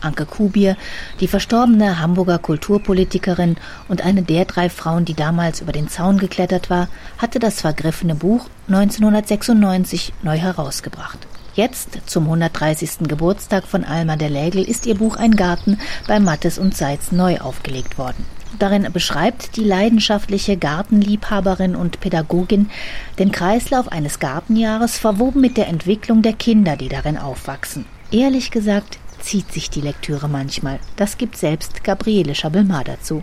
Anke 0.00 0.26
Kubier, 0.26 0.76
die 1.20 1.28
verstorbene 1.28 1.98
Hamburger 1.98 2.38
Kulturpolitikerin 2.38 3.56
und 3.88 4.02
eine 4.02 4.22
der 4.22 4.44
drei 4.44 4.68
Frauen, 4.68 5.04
die 5.04 5.14
damals 5.14 5.60
über 5.60 5.72
den 5.72 5.88
Zaun 5.88 6.18
geklettert 6.18 6.70
war, 6.70 6.88
hatte 7.18 7.38
das 7.38 7.60
vergriffene 7.60 8.14
Buch 8.14 8.46
1996 8.68 10.12
neu 10.22 10.38
herausgebracht. 10.38 11.18
Jetzt, 11.54 11.98
zum 12.06 12.24
130. 12.24 13.08
Geburtstag 13.08 13.66
von 13.66 13.84
Alma 13.84 14.16
der 14.16 14.30
Lägel, 14.30 14.62
ist 14.62 14.86
ihr 14.86 14.94
Buch 14.94 15.16
Ein 15.16 15.32
Garten 15.32 15.78
bei 16.06 16.20
Mattes 16.20 16.58
und 16.58 16.76
Seitz 16.76 17.10
neu 17.10 17.38
aufgelegt 17.38 17.98
worden. 17.98 18.24
Darin 18.58 18.86
beschreibt 18.92 19.56
die 19.56 19.64
leidenschaftliche 19.64 20.56
Gartenliebhaberin 20.56 21.74
und 21.74 21.98
Pädagogin 22.00 22.70
den 23.18 23.32
Kreislauf 23.32 23.90
eines 23.90 24.20
Gartenjahres 24.20 24.98
verwoben 24.98 25.40
mit 25.40 25.56
der 25.56 25.68
Entwicklung 25.68 26.22
der 26.22 26.34
Kinder, 26.34 26.76
die 26.76 26.88
darin 26.88 27.18
aufwachsen. 27.18 27.84
Ehrlich 28.12 28.50
gesagt 28.50 28.98
zieht 29.20 29.52
sich 29.52 29.70
die 29.70 29.80
Lektüre 29.80 30.28
manchmal. 30.28 30.80
Das 30.96 31.18
gibt 31.18 31.36
selbst 31.36 31.84
Gabriele 31.84 32.34
Schabelmar 32.34 32.84
dazu. 32.84 33.22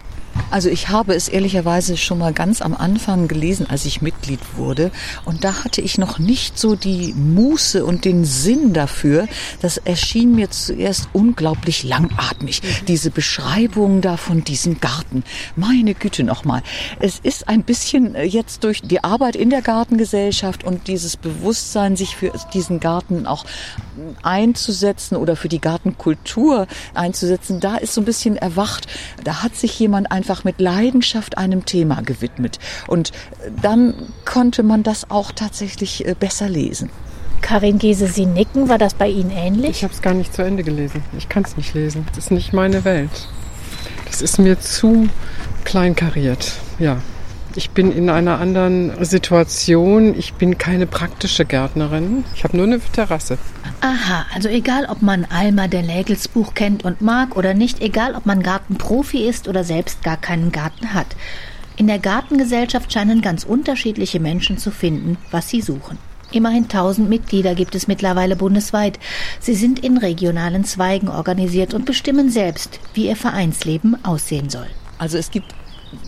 Also 0.50 0.70
ich 0.70 0.90
habe 0.90 1.14
es 1.14 1.28
ehrlicherweise 1.28 1.98
schon 1.98 2.20
mal 2.20 2.34
ganz 2.34 2.62
am 2.62 2.74
Anfang 2.76 3.28
gelesen, 3.28 3.68
als 3.70 3.86
ich 3.86 4.02
Mitglied 4.02 4.40
wurde. 4.56 4.92
Und 5.26 5.44
da 5.44 5.64
hatte 5.64 5.82
ich 5.82 5.98
noch 5.98 6.20
nicht 6.20 6.58
so 6.58 6.76
die 6.76 7.14
Muße 7.14 7.86
und 7.86 8.06
den 8.06 8.26
Sinn 8.26 8.74
dafür. 8.74 9.28
Das 9.62 9.78
erschien 9.78 10.36
mir 10.36 10.50
zuerst 10.50 11.10
unglaublich 11.14 11.84
langatmig. 11.84 12.62
Diese 12.88 13.12
Beschreibung 13.12 14.02
da 14.02 14.18
von 14.18 14.44
diesem 14.44 14.80
Garten. 14.80 15.24
Meine 15.56 15.94
Güte 15.94 16.24
nochmal. 16.24 16.64
Es 17.00 17.20
ist 17.20 17.48
ein 17.48 17.64
bisschen 17.64 18.16
äh, 18.16 18.24
jetzt 18.24 18.64
durch 18.64 18.82
die 18.82 19.04
Arbeit 19.04 19.36
in 19.36 19.50
der 19.50 19.62
Gartengesellschaft 19.62 20.64
und 20.64 20.88
dieses 20.88 21.18
Bewusstsein, 21.18 21.96
sich 21.96 22.16
für 22.16 22.32
diesen 22.54 22.80
Garten 22.80 23.28
auch 23.28 23.46
einzusetzen 24.24 25.16
oder 25.16 25.36
für 25.36 25.50
die 25.50 25.62
Gartenkultur 25.62 26.68
einzusetzen, 26.94 27.60
da 27.60 27.78
ist 27.78 27.94
so 27.94 28.02
ein 28.02 28.06
bisschen 28.06 28.38
erwacht. 28.38 28.88
Da 29.24 29.44
hat 29.44 29.56
sich 29.56 29.78
jemand 29.80 30.12
einfach 30.12 30.27
einfach 30.28 30.44
mit 30.44 30.60
Leidenschaft 30.60 31.38
einem 31.38 31.64
Thema 31.66 32.02
gewidmet. 32.02 32.60
Und 32.88 33.14
dann 33.62 33.94
konnte 34.26 34.62
man 34.62 34.84
das 34.84 35.10
auch 35.10 35.32
tatsächlich 35.32 36.06
äh, 36.06 36.16
besser 36.20 36.50
lesen. 36.50 36.90
Karin 37.40 37.78
Gese, 37.78 38.08
Sie 38.08 38.26
nicken. 38.26 38.68
War 38.68 38.78
das 38.78 38.94
bei 38.94 39.08
Ihnen 39.08 39.32
ähnlich? 39.32 39.70
Ich 39.70 39.84
habe 39.84 39.94
es 39.94 40.02
gar 40.02 40.14
nicht 40.14 40.34
zu 40.34 40.42
Ende 40.42 40.64
gelesen. 40.64 41.02
Ich 41.18 41.30
kann 41.30 41.44
es 41.44 41.56
nicht 41.56 41.74
lesen. 41.74 42.06
Das 42.10 42.26
ist 42.26 42.32
nicht 42.32 42.52
meine 42.52 42.84
Welt. 42.84 43.30
Das 44.06 44.22
ist 44.22 44.38
mir 44.38 44.60
zu 44.60 45.08
kleinkariert. 45.64 46.54
Ja. 46.78 46.98
Ich 47.58 47.72
bin 47.72 47.92
in 47.92 48.12
einer 48.12 48.40
anderen 48.40 49.04
Situation. 49.04 50.14
Ich 50.16 50.36
bin 50.36 50.60
keine 50.60 50.86
praktische 50.86 51.44
Gärtnerin. 51.44 52.24
Ich 52.36 52.44
habe 52.44 52.56
nur 52.56 52.68
eine 52.68 52.80
Terrasse. 52.80 53.40
Aha, 53.82 54.28
also 54.32 54.48
egal, 54.48 54.86
ob 54.86 55.02
man 55.02 55.26
Alma 55.26 55.68
der 55.68 55.82
Lägels 55.82 56.28
Buch 56.28 56.54
kennt 56.54 56.86
und 56.86 57.02
mag 57.02 57.36
oder 57.36 57.56
nicht, 57.56 57.82
egal, 57.82 58.14
ob 58.14 58.28
man 58.28 58.44
Gartenprofi 58.44 59.28
ist 59.28 59.48
oder 59.48 59.64
selbst 59.64 60.04
gar 60.04 60.18
keinen 60.18 60.52
Garten 60.52 60.94
hat. 60.94 61.08
In 61.78 61.88
der 61.88 61.98
Gartengesellschaft 61.98 62.94
scheinen 62.94 63.22
ganz 63.24 63.44
unterschiedliche 63.44 64.20
Menschen 64.20 64.60
zu 64.60 64.70
finden, 64.70 65.18
was 65.32 65.50
sie 65.50 65.62
suchen. 65.62 65.98
Immerhin 66.32 66.66
1000 66.66 67.10
Mitglieder 67.10 67.56
gibt 67.56 67.74
es 67.74 67.88
mittlerweile 67.88 68.36
bundesweit. 68.36 69.00
Sie 69.40 69.56
sind 69.56 69.80
in 69.80 69.98
regionalen 69.98 70.64
Zweigen 70.64 71.10
organisiert 71.10 71.74
und 71.74 71.88
bestimmen 71.88 72.30
selbst, 72.30 72.80
wie 72.94 73.08
ihr 73.08 73.16
Vereinsleben 73.16 73.98
aussehen 74.06 74.52
soll. 74.52 74.68
Also 75.00 75.18
es 75.18 75.32
gibt 75.32 75.56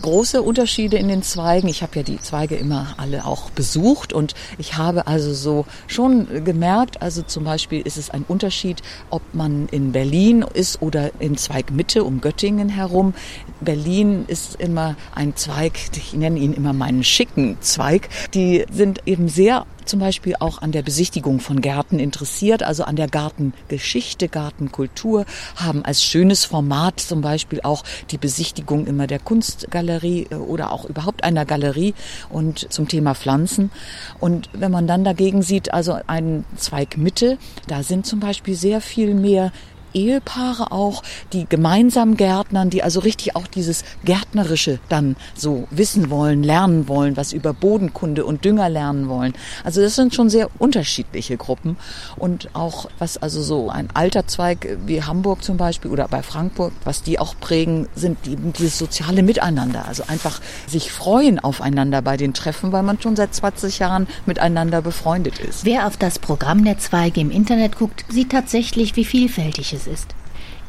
große 0.02 0.42
Unterschiede 0.42 0.96
in 0.96 1.08
den 1.08 1.22
Zweigen. 1.22 1.68
Ich 1.68 1.82
habe 1.82 1.96
ja 1.96 2.02
die 2.02 2.20
Zweige 2.20 2.56
immer 2.56 2.94
alle 2.96 3.24
auch 3.24 3.50
besucht 3.50 4.12
und 4.12 4.34
ich 4.58 4.76
habe 4.76 5.06
also 5.06 5.32
so 5.32 5.66
schon 5.86 6.44
gemerkt, 6.44 7.02
also 7.02 7.22
zum 7.22 7.44
Beispiel 7.44 7.80
ist 7.80 7.96
es 7.96 8.10
ein 8.10 8.24
Unterschied, 8.26 8.82
ob 9.10 9.22
man 9.32 9.68
in 9.70 9.92
Berlin 9.92 10.44
ist 10.54 10.82
oder 10.82 11.10
in 11.20 11.36
Zweigmitte 11.36 12.04
um 12.04 12.20
Göttingen 12.20 12.68
herum. 12.68 13.14
Berlin 13.60 14.24
ist 14.26 14.56
immer 14.56 14.96
ein 15.14 15.36
Zweig, 15.36 15.72
ich 15.96 16.12
nenne 16.14 16.38
ihn 16.38 16.52
immer 16.52 16.72
meinen 16.72 17.04
schicken 17.04 17.58
Zweig. 17.60 18.08
Die 18.34 18.64
sind 18.70 19.06
eben 19.06 19.28
sehr 19.28 19.66
zum 19.84 20.00
Beispiel 20.00 20.34
auch 20.38 20.62
an 20.62 20.72
der 20.72 20.82
Besichtigung 20.82 21.40
von 21.40 21.60
Gärten 21.60 21.98
interessiert, 21.98 22.62
also 22.62 22.84
an 22.84 22.96
der 22.96 23.08
Gartengeschichte, 23.08 24.28
Gartenkultur, 24.28 25.24
haben 25.56 25.84
als 25.84 26.02
schönes 26.02 26.44
Format 26.44 27.00
zum 27.00 27.20
Beispiel 27.20 27.60
auch 27.62 27.84
die 28.10 28.18
Besichtigung 28.18 28.86
immer 28.86 29.06
der 29.06 29.18
Kunstgalerie 29.18 30.28
äh, 30.30 30.34
oder 30.34 30.72
auch 30.72 30.84
überhaupt 30.84 31.24
einer 31.24 31.44
Galerie 31.44 31.94
und 32.28 32.72
zum 32.72 32.88
Thema 32.88 33.14
Pflanzen. 33.14 33.70
Und 34.18 34.48
wenn 34.52 34.70
man 34.70 34.86
dann 34.86 35.04
dagegen 35.04 35.42
sieht, 35.42 35.72
also 35.72 35.98
einen 36.06 36.44
Zweig 36.56 36.96
Mitte, 36.96 37.38
da 37.66 37.82
sind 37.82 38.06
zum 38.06 38.20
Beispiel 38.20 38.54
sehr 38.54 38.80
viel 38.80 39.14
mehr 39.14 39.52
Ehepaare 39.94 40.72
auch, 40.72 41.02
die 41.32 41.46
gemeinsam 41.48 42.16
gärtnern, 42.16 42.70
die 42.70 42.82
also 42.82 43.00
richtig 43.00 43.36
auch 43.36 43.46
dieses 43.46 43.84
Gärtnerische 44.04 44.78
dann 44.88 45.16
so 45.34 45.66
wissen 45.70 46.10
wollen, 46.10 46.42
lernen 46.42 46.88
wollen, 46.88 47.16
was 47.16 47.32
über 47.32 47.52
Bodenkunde 47.52 48.24
und 48.24 48.44
Dünger 48.44 48.68
lernen 48.68 49.08
wollen. 49.08 49.34
Also 49.64 49.80
das 49.80 49.96
sind 49.96 50.14
schon 50.14 50.30
sehr 50.30 50.48
unterschiedliche 50.58 51.36
Gruppen 51.36 51.76
und 52.16 52.54
auch 52.54 52.88
was 52.98 53.16
also 53.16 53.42
so 53.42 53.70
ein 53.70 53.88
alter 53.94 54.26
Zweig 54.26 54.78
wie 54.86 55.02
Hamburg 55.02 55.42
zum 55.42 55.56
Beispiel 55.56 55.90
oder 55.90 56.08
bei 56.08 56.22
Frankfurt, 56.22 56.72
was 56.84 57.02
die 57.02 57.18
auch 57.18 57.34
prägen, 57.40 57.88
sind 57.94 58.26
eben 58.26 58.52
dieses 58.52 58.78
soziale 58.78 59.22
Miteinander. 59.22 59.86
Also 59.86 60.04
einfach 60.06 60.40
sich 60.66 60.90
freuen 60.92 61.38
aufeinander 61.38 62.02
bei 62.02 62.16
den 62.16 62.34
Treffen, 62.34 62.72
weil 62.72 62.82
man 62.82 63.00
schon 63.00 63.16
seit 63.16 63.34
20 63.34 63.78
Jahren 63.78 64.06
miteinander 64.26 64.82
befreundet 64.82 65.38
ist. 65.38 65.64
Wer 65.64 65.86
auf 65.86 65.96
das 65.96 66.18
Programm 66.18 66.64
der 66.64 66.78
Zweige 66.78 67.20
im 67.20 67.30
Internet 67.30 67.76
guckt, 67.76 68.04
sieht 68.08 68.30
tatsächlich, 68.30 68.96
wie 68.96 69.04
vielfältig 69.04 69.72
es 69.72 69.79
es 69.80 69.86
ist. 69.86 70.19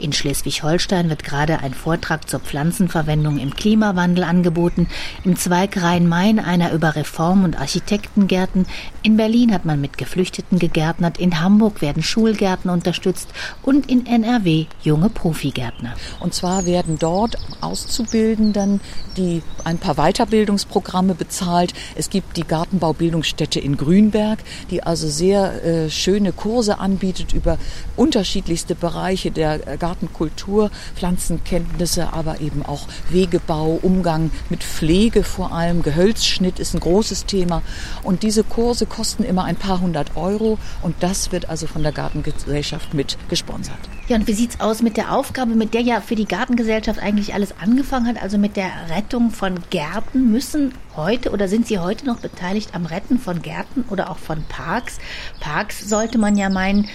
In 0.01 0.13
Schleswig-Holstein 0.13 1.09
wird 1.09 1.23
gerade 1.23 1.59
ein 1.59 1.75
Vortrag 1.75 2.27
zur 2.27 2.39
Pflanzenverwendung 2.39 3.37
im 3.37 3.55
Klimawandel 3.55 4.23
angeboten, 4.23 4.87
im 5.23 5.35
Zweig 5.35 5.79
Rhein-Main 5.79 6.39
einer 6.39 6.71
über 6.71 6.95
Reform- 6.95 7.43
und 7.43 7.59
Architektengärten, 7.59 8.65
in 9.03 9.15
Berlin 9.15 9.53
hat 9.53 9.63
man 9.63 9.79
mit 9.79 9.99
Geflüchteten 9.99 10.57
gegärtnert, 10.57 11.19
in 11.19 11.39
Hamburg 11.39 11.81
werden 11.81 12.01
Schulgärten 12.01 12.71
unterstützt 12.71 13.29
und 13.61 13.91
in 13.91 14.07
NRW 14.07 14.65
junge 14.81 15.09
Profigärtner. 15.09 15.93
Und 16.19 16.33
zwar 16.33 16.65
werden 16.65 16.97
dort 16.97 17.37
Auszubildenden, 17.61 18.81
die 19.17 19.43
ein 19.63 19.77
paar 19.77 19.95
Weiterbildungsprogramme 19.95 21.13
bezahlt. 21.13 21.73
Es 21.95 22.09
gibt 22.09 22.37
die 22.37 22.43
Gartenbaubildungsstätte 22.43 23.59
in 23.59 23.77
Grünberg, 23.77 24.39
die 24.71 24.81
also 24.81 25.07
sehr 25.07 25.63
äh, 25.63 25.89
schöne 25.91 26.31
Kurse 26.31 26.79
anbietet 26.79 27.33
über 27.33 27.59
unterschiedlichste 27.95 28.73
Bereiche 28.73 29.29
der 29.29 29.59
Gartenbau 29.77 29.90
Gartenkultur, 29.91 30.71
Pflanzenkenntnisse, 30.95 32.13
aber 32.13 32.39
eben 32.39 32.65
auch 32.65 32.87
Wegebau, 33.09 33.77
Umgang 33.81 34.31
mit 34.49 34.63
Pflege 34.63 35.21
vor 35.21 35.51
allem. 35.51 35.83
Gehölzschnitt 35.83 36.59
ist 36.59 36.73
ein 36.73 36.79
großes 36.79 37.25
Thema. 37.25 37.61
Und 38.01 38.23
diese 38.23 38.45
Kurse 38.45 38.85
kosten 38.85 39.23
immer 39.23 39.43
ein 39.43 39.57
paar 39.57 39.81
hundert 39.81 40.15
Euro 40.15 40.57
und 40.81 40.95
das 41.01 41.33
wird 41.33 41.49
also 41.49 41.67
von 41.67 41.83
der 41.83 41.91
Gartengesellschaft 41.91 42.93
mit 42.93 43.17
gesponsert. 43.27 43.79
Ja, 44.07 44.15
und 44.15 44.27
wie 44.27 44.33
sieht 44.33 44.51
es 44.51 44.59
aus 44.61 44.81
mit 44.81 44.95
der 44.95 45.11
Aufgabe, 45.13 45.55
mit 45.55 45.73
der 45.73 45.81
ja 45.81 45.99
für 45.99 46.15
die 46.15 46.25
Gartengesellschaft 46.25 46.99
eigentlich 46.99 47.33
alles 47.33 47.53
angefangen 47.61 48.07
hat, 48.07 48.21
also 48.21 48.37
mit 48.37 48.55
der 48.55 48.69
Rettung 48.95 49.31
von 49.31 49.55
Gärten? 49.71 50.31
Müssen 50.31 50.73
heute 50.95 51.31
oder 51.31 51.47
sind 51.47 51.67
Sie 51.67 51.79
heute 51.79 52.05
noch 52.05 52.19
beteiligt 52.19 52.73
am 52.73 52.85
Retten 52.85 53.19
von 53.19 53.41
Gärten 53.41 53.85
oder 53.89 54.09
auch 54.09 54.17
von 54.17 54.43
Parks? 54.43 54.99
Parks 55.39 55.87
sollte 55.87 56.17
man 56.17 56.37
ja 56.37 56.49
meinen, 56.49 56.87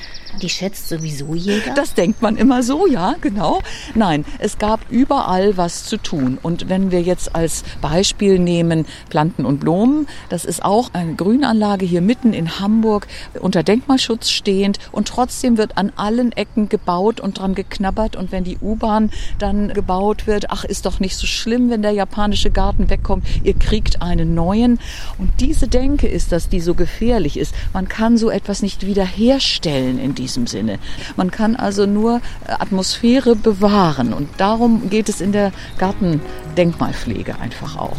die 0.42 0.48
schätzt 0.48 0.88
sowieso 0.88 1.34
jeder. 1.34 1.74
Das 1.74 1.94
denkt 1.94 2.20
man 2.22 2.36
immer 2.36 2.62
so, 2.62 2.86
ja, 2.86 3.14
genau. 3.20 3.62
Nein, 3.94 4.24
es 4.38 4.58
gab 4.58 4.80
überall 4.90 5.56
was 5.56 5.84
zu 5.84 5.96
tun. 5.96 6.38
Und 6.42 6.68
wenn 6.68 6.90
wir 6.90 7.00
jetzt 7.00 7.34
als 7.34 7.64
Beispiel 7.80 8.38
nehmen 8.38 8.86
Planten 9.08 9.46
und 9.46 9.60
Blumen, 9.60 10.06
das 10.28 10.44
ist 10.44 10.64
auch 10.64 10.90
eine 10.92 11.14
Grünanlage 11.14 11.86
hier 11.86 12.02
mitten 12.02 12.32
in 12.32 12.60
Hamburg 12.60 13.06
unter 13.40 13.62
Denkmalschutz 13.62 14.30
stehend 14.30 14.78
und 14.92 15.08
trotzdem 15.08 15.56
wird 15.56 15.78
an 15.78 15.92
allen 15.96 16.32
Ecken 16.32 16.68
gebaut 16.68 17.20
und 17.20 17.38
dran 17.38 17.54
geknabbert 17.54 18.16
und 18.16 18.32
wenn 18.32 18.44
die 18.44 18.58
U-Bahn 18.60 19.10
dann 19.38 19.72
gebaut 19.72 20.26
wird, 20.26 20.50
ach, 20.50 20.64
ist 20.64 20.86
doch 20.86 21.00
nicht 21.00 21.16
so 21.16 21.26
schlimm, 21.26 21.70
wenn 21.70 21.82
der 21.82 21.92
japanische 21.92 22.50
Garten 22.50 22.90
wegkommt, 22.90 23.26
ihr 23.42 23.54
kriegt 23.54 23.85
einen 24.02 24.34
neuen. 24.34 24.78
Und 25.18 25.40
diese 25.40 25.68
Denke 25.68 26.06
ist 26.06 26.32
das, 26.32 26.48
die 26.48 26.60
so 26.60 26.74
gefährlich 26.74 27.38
ist. 27.38 27.54
Man 27.72 27.88
kann 27.88 28.16
so 28.16 28.30
etwas 28.30 28.62
nicht 28.62 28.86
wiederherstellen 28.86 29.98
in 29.98 30.14
diesem 30.14 30.46
Sinne. 30.46 30.78
Man 31.16 31.30
kann 31.30 31.56
also 31.56 31.86
nur 31.86 32.20
Atmosphäre 32.46 33.36
bewahren 33.36 34.12
und 34.12 34.28
darum 34.38 34.90
geht 34.90 35.08
es 35.08 35.20
in 35.20 35.32
der 35.32 35.52
Gartendenkmalpflege 35.78 37.38
einfach 37.38 37.76
auch. 37.76 37.96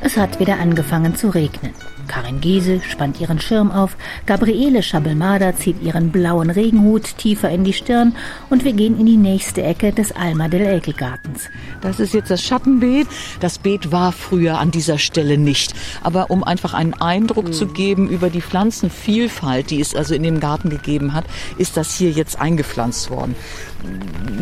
Es 0.00 0.16
hat 0.16 0.40
wieder 0.40 0.58
angefangen 0.58 1.16
zu 1.16 1.28
regnen. 1.28 1.74
Karin 2.08 2.40
Giese 2.40 2.80
spannt 2.80 3.20
ihren 3.20 3.40
Schirm 3.40 3.70
auf, 3.70 3.96
Gabriele 4.26 4.82
Schabelmader 4.82 5.54
zieht 5.56 5.82
ihren 5.82 6.10
blauen 6.10 6.50
Regenhut 6.50 7.16
tiefer 7.18 7.50
in 7.50 7.64
die 7.64 7.72
Stirn 7.72 8.16
und 8.50 8.64
wir 8.64 8.72
gehen 8.72 8.98
in 8.98 9.06
die 9.06 9.16
nächste 9.16 9.62
Ecke 9.62 9.92
des 9.92 10.12
Alma 10.12 10.48
del 10.48 10.66
Ekel 10.66 10.94
Gartens. 10.94 11.50
Das 11.80 12.00
ist 12.00 12.14
jetzt 12.14 12.30
das 12.30 12.42
Schattenbeet. 12.42 13.06
Das 13.40 13.58
Beet 13.58 13.92
war 13.92 14.12
früher 14.12 14.58
an 14.58 14.70
dieser 14.70 14.98
Stelle 14.98 15.38
nicht. 15.38 15.74
Aber 16.02 16.30
um 16.30 16.42
einfach 16.42 16.74
einen 16.74 16.94
Eindruck 16.94 17.48
mhm. 17.48 17.52
zu 17.52 17.66
geben 17.66 18.08
über 18.08 18.30
die 18.30 18.42
Pflanzenvielfalt, 18.42 19.70
die 19.70 19.80
es 19.80 19.94
also 19.94 20.14
in 20.14 20.22
dem 20.22 20.40
Garten 20.40 20.70
gegeben 20.70 21.12
hat, 21.12 21.24
ist 21.58 21.76
das 21.76 21.94
hier 21.94 22.10
jetzt 22.10 22.40
eingepflanzt 22.40 23.10
worden. 23.10 23.36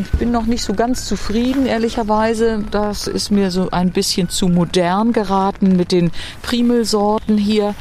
Ich 0.01 0.11
bin 0.19 0.31
noch 0.31 0.47
nicht 0.47 0.63
so 0.63 0.75
ganz 0.75 1.07
zufrieden, 1.07 1.67
ehrlicherweise. 1.67 2.65
Das 2.71 3.07
ist 3.07 3.31
mir 3.31 3.51
so 3.51 3.71
ein 3.71 3.91
bisschen 3.91 4.29
zu 4.29 4.49
modern 4.49 5.13
geraten 5.13 5.77
mit 5.77 5.93
den 5.93 6.11
Primelsorten 6.43 7.37
hier. 7.37 7.75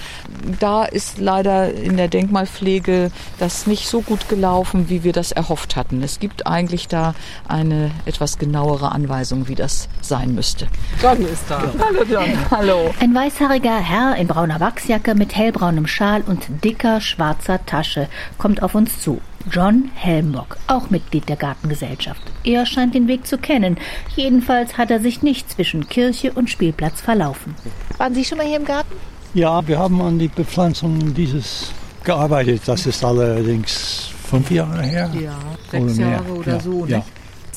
Da 0.59 0.85
ist 0.85 1.19
leider 1.19 1.73
in 1.73 1.97
der 1.97 2.07
Denkmalpflege 2.07 3.11
das 3.39 3.67
nicht 3.67 3.87
so 3.87 4.01
gut 4.01 4.29
gelaufen, 4.29 4.89
wie 4.89 5.03
wir 5.03 5.13
das 5.13 5.31
erhofft 5.31 5.75
hatten. 5.75 6.03
Es 6.03 6.19
gibt 6.19 6.47
eigentlich 6.47 6.87
da 6.87 7.15
eine 7.47 7.91
etwas 8.05 8.37
genauere 8.37 8.91
Anweisung, 8.91 9.47
wie 9.47 9.55
das 9.55 9.87
sein 10.01 10.35
müsste. 10.35 10.67
John 11.01 11.21
ist 11.21 11.43
da. 11.49 11.61
Hallo 11.79 12.03
John. 12.09 12.51
Hallo. 12.51 12.93
Ein 12.99 13.15
weißhaariger 13.15 13.77
Herr 13.77 14.15
in 14.15 14.27
brauner 14.27 14.59
Wachsjacke 14.59 15.15
mit 15.15 15.35
hellbraunem 15.35 15.87
Schal 15.87 16.21
und 16.21 16.63
dicker 16.63 17.01
schwarzer 17.01 17.65
Tasche 17.65 18.07
kommt 18.37 18.61
auf 18.61 18.75
uns 18.75 19.01
zu. 19.01 19.21
John 19.51 19.91
Helmbock, 19.93 20.57
auch 20.67 20.89
Mitglied 20.89 21.29
der 21.29 21.35
Gartengesellschaft. 21.35 22.21
Er 22.43 22.65
scheint 22.65 22.95
den 22.95 23.07
Weg 23.07 23.27
zu 23.27 23.37
kennen. 23.37 23.77
Jedenfalls 24.15 24.77
hat 24.77 24.91
er 24.91 24.99
sich 24.99 25.21
nicht 25.21 25.51
zwischen 25.51 25.87
Kirche 25.87 26.33
und 26.33 26.49
Spielplatz 26.49 27.01
verlaufen. 27.01 27.55
Waren 27.97 28.13
Sie 28.13 28.25
schon 28.25 28.37
mal 28.37 28.47
hier 28.47 28.57
im 28.57 28.65
Garten? 28.65 28.95
Ja, 29.33 29.67
wir 29.67 29.77
haben 29.77 30.01
an 30.01 30.17
die 30.17 30.29
Bepflanzung 30.29 31.13
dieses 31.13 31.71
gearbeitet. 32.03 32.61
Das 32.65 32.85
ist 32.85 33.03
allerdings 33.03 34.09
fünf 34.29 34.49
Jahre 34.51 34.81
her. 34.81 35.11
Ja, 35.21 35.37
sechs 35.69 35.93
oder 35.97 36.09
Jahre 36.09 36.31
oder 36.31 36.53
ja, 36.53 36.59
so. 36.59 36.85
Ja. 36.85 37.03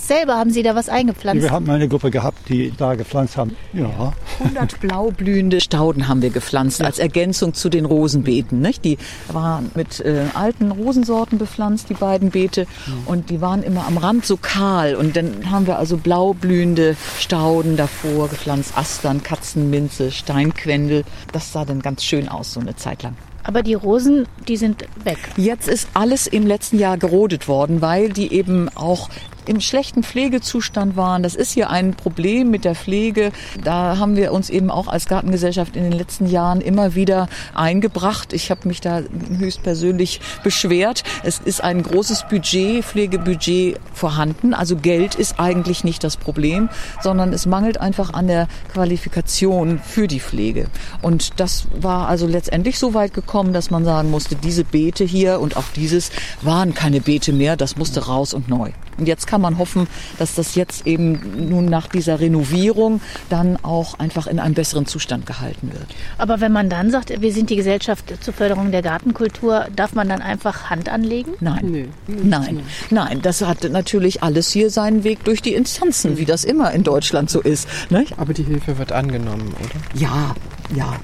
Selber 0.08 0.38
haben 0.38 0.50
Sie 0.50 0.62
da 0.62 0.74
was 0.74 0.88
eingepflanzt? 0.88 1.42
Wir 1.42 1.50
haben 1.50 1.68
eine 1.68 1.86
Gruppe 1.86 2.10
gehabt, 2.10 2.48
die 2.48 2.72
da 2.74 2.94
gepflanzt 2.94 3.36
haben. 3.36 3.54
Ja. 3.74 4.14
100 4.38 4.80
blaublühende 4.80 5.60
Stauden 5.60 6.08
haben 6.08 6.22
wir 6.22 6.30
gepflanzt 6.30 6.82
als 6.82 6.98
Ergänzung 6.98 7.52
zu 7.52 7.68
den 7.68 7.84
Rosenbeeten. 7.84 8.62
Nicht? 8.62 8.86
Die 8.86 8.96
waren 9.30 9.70
mit 9.74 10.00
äh, 10.00 10.24
alten 10.32 10.70
Rosensorten 10.70 11.36
bepflanzt, 11.36 11.90
die 11.90 11.94
beiden 11.94 12.30
Beete. 12.30 12.66
Und 13.04 13.28
die 13.28 13.42
waren 13.42 13.62
immer 13.62 13.86
am 13.86 13.98
Rand 13.98 14.24
so 14.24 14.38
kahl. 14.38 14.94
Und 14.94 15.14
dann 15.14 15.50
haben 15.50 15.66
wir 15.66 15.78
also 15.78 15.98
blaublühende 15.98 16.96
Stauden 17.18 17.76
davor 17.76 18.28
gepflanzt. 18.28 18.78
Astern, 18.78 19.22
Katzenminze, 19.22 20.10
Steinquendel. 20.10 21.04
Das 21.32 21.52
sah 21.52 21.66
dann 21.66 21.82
ganz 21.82 22.02
schön 22.02 22.30
aus, 22.30 22.54
so 22.54 22.60
eine 22.60 22.74
Zeit 22.76 23.02
lang. 23.02 23.14
Aber 23.42 23.62
die 23.62 23.74
Rosen, 23.74 24.26
die 24.46 24.56
sind 24.56 24.84
weg. 25.04 25.18
Jetzt 25.36 25.68
ist 25.68 25.88
alles 25.92 26.26
im 26.26 26.46
letzten 26.46 26.78
Jahr 26.78 26.96
gerodet 26.96 27.46
worden, 27.46 27.82
weil 27.82 28.10
die 28.10 28.32
eben 28.32 28.68
auch 28.74 29.10
im 29.48 29.60
schlechten 29.60 30.02
Pflegezustand 30.02 30.96
waren. 30.96 31.22
Das 31.22 31.34
ist 31.34 31.52
hier 31.52 31.70
ein 31.70 31.94
Problem 31.94 32.50
mit 32.50 32.64
der 32.64 32.74
Pflege. 32.74 33.32
Da 33.64 33.98
haben 33.98 34.16
wir 34.16 34.32
uns 34.32 34.50
eben 34.50 34.70
auch 34.70 34.88
als 34.88 35.06
Gartengesellschaft 35.06 35.74
in 35.74 35.82
den 35.82 35.92
letzten 35.92 36.26
Jahren 36.26 36.60
immer 36.60 36.94
wieder 36.94 37.28
eingebracht. 37.54 38.32
Ich 38.32 38.50
habe 38.50 38.68
mich 38.68 38.80
da 38.80 39.02
höchstpersönlich 39.38 40.20
beschwert. 40.42 41.02
Es 41.24 41.38
ist 41.38 41.62
ein 41.62 41.82
großes 41.82 42.26
Budget, 42.28 42.84
Pflegebudget 42.84 43.78
vorhanden. 43.92 44.54
Also 44.54 44.76
Geld 44.76 45.14
ist 45.14 45.40
eigentlich 45.40 45.84
nicht 45.84 46.04
das 46.04 46.16
Problem, 46.16 46.68
sondern 47.00 47.32
es 47.32 47.46
mangelt 47.46 47.80
einfach 47.80 48.12
an 48.12 48.26
der 48.26 48.48
Qualifikation 48.72 49.78
für 49.78 50.06
die 50.06 50.20
Pflege. 50.20 50.66
Und 51.02 51.40
das 51.40 51.66
war 51.80 52.08
also 52.08 52.26
letztendlich 52.26 52.78
so 52.78 52.94
weit 52.94 53.14
gekommen, 53.14 53.52
dass 53.52 53.70
man 53.70 53.84
sagen 53.84 54.10
musste, 54.10 54.36
diese 54.36 54.64
Beete 54.64 55.04
hier 55.04 55.40
und 55.40 55.56
auch 55.56 55.68
dieses 55.74 56.10
waren 56.42 56.74
keine 56.74 57.00
Beete 57.00 57.32
mehr. 57.32 57.56
Das 57.56 57.76
musste 57.76 58.06
raus 58.06 58.34
und 58.34 58.48
neu. 58.48 58.72
Und 58.98 59.06
jetzt 59.06 59.26
kann 59.26 59.40
man 59.40 59.58
hoffen, 59.58 59.86
dass 60.18 60.34
das 60.34 60.54
jetzt 60.54 60.86
eben 60.86 61.48
nun 61.48 61.66
nach 61.66 61.86
dieser 61.86 62.20
Renovierung 62.20 63.00
dann 63.28 63.56
auch 63.62 63.98
einfach 63.98 64.26
in 64.26 64.38
einem 64.38 64.54
besseren 64.54 64.86
Zustand 64.86 65.26
gehalten 65.26 65.72
wird. 65.72 65.86
Aber 66.18 66.40
wenn 66.40 66.52
man 66.52 66.68
dann 66.68 66.90
sagt, 66.90 67.20
wir 67.20 67.32
sind 67.32 67.50
die 67.50 67.56
Gesellschaft 67.56 68.12
zur 68.20 68.34
Förderung 68.34 68.72
der 68.72 68.82
Gartenkultur, 68.82 69.66
darf 69.74 69.94
man 69.94 70.08
dann 70.08 70.20
einfach 70.20 70.70
Hand 70.70 70.88
anlegen? 70.88 71.32
Nein. 71.40 71.60
Nee, 71.70 71.88
Nein, 72.06 72.60
nein, 72.90 73.22
das 73.22 73.42
hat 73.42 73.68
natürlich 73.70 74.22
alles 74.22 74.50
hier 74.50 74.70
seinen 74.70 75.04
Weg 75.04 75.24
durch 75.24 75.42
die 75.42 75.54
Instanzen, 75.54 76.18
wie 76.18 76.24
das 76.24 76.44
immer 76.44 76.72
in 76.72 76.82
Deutschland 76.82 77.30
so 77.30 77.40
ist. 77.40 77.68
Nicht? 77.90 78.18
Aber 78.18 78.34
die 78.34 78.42
Hilfe 78.42 78.78
wird 78.78 78.92
angenommen, 78.92 79.54
oder? 79.60 80.00
Ja, 80.00 80.34
ja. 80.74 80.96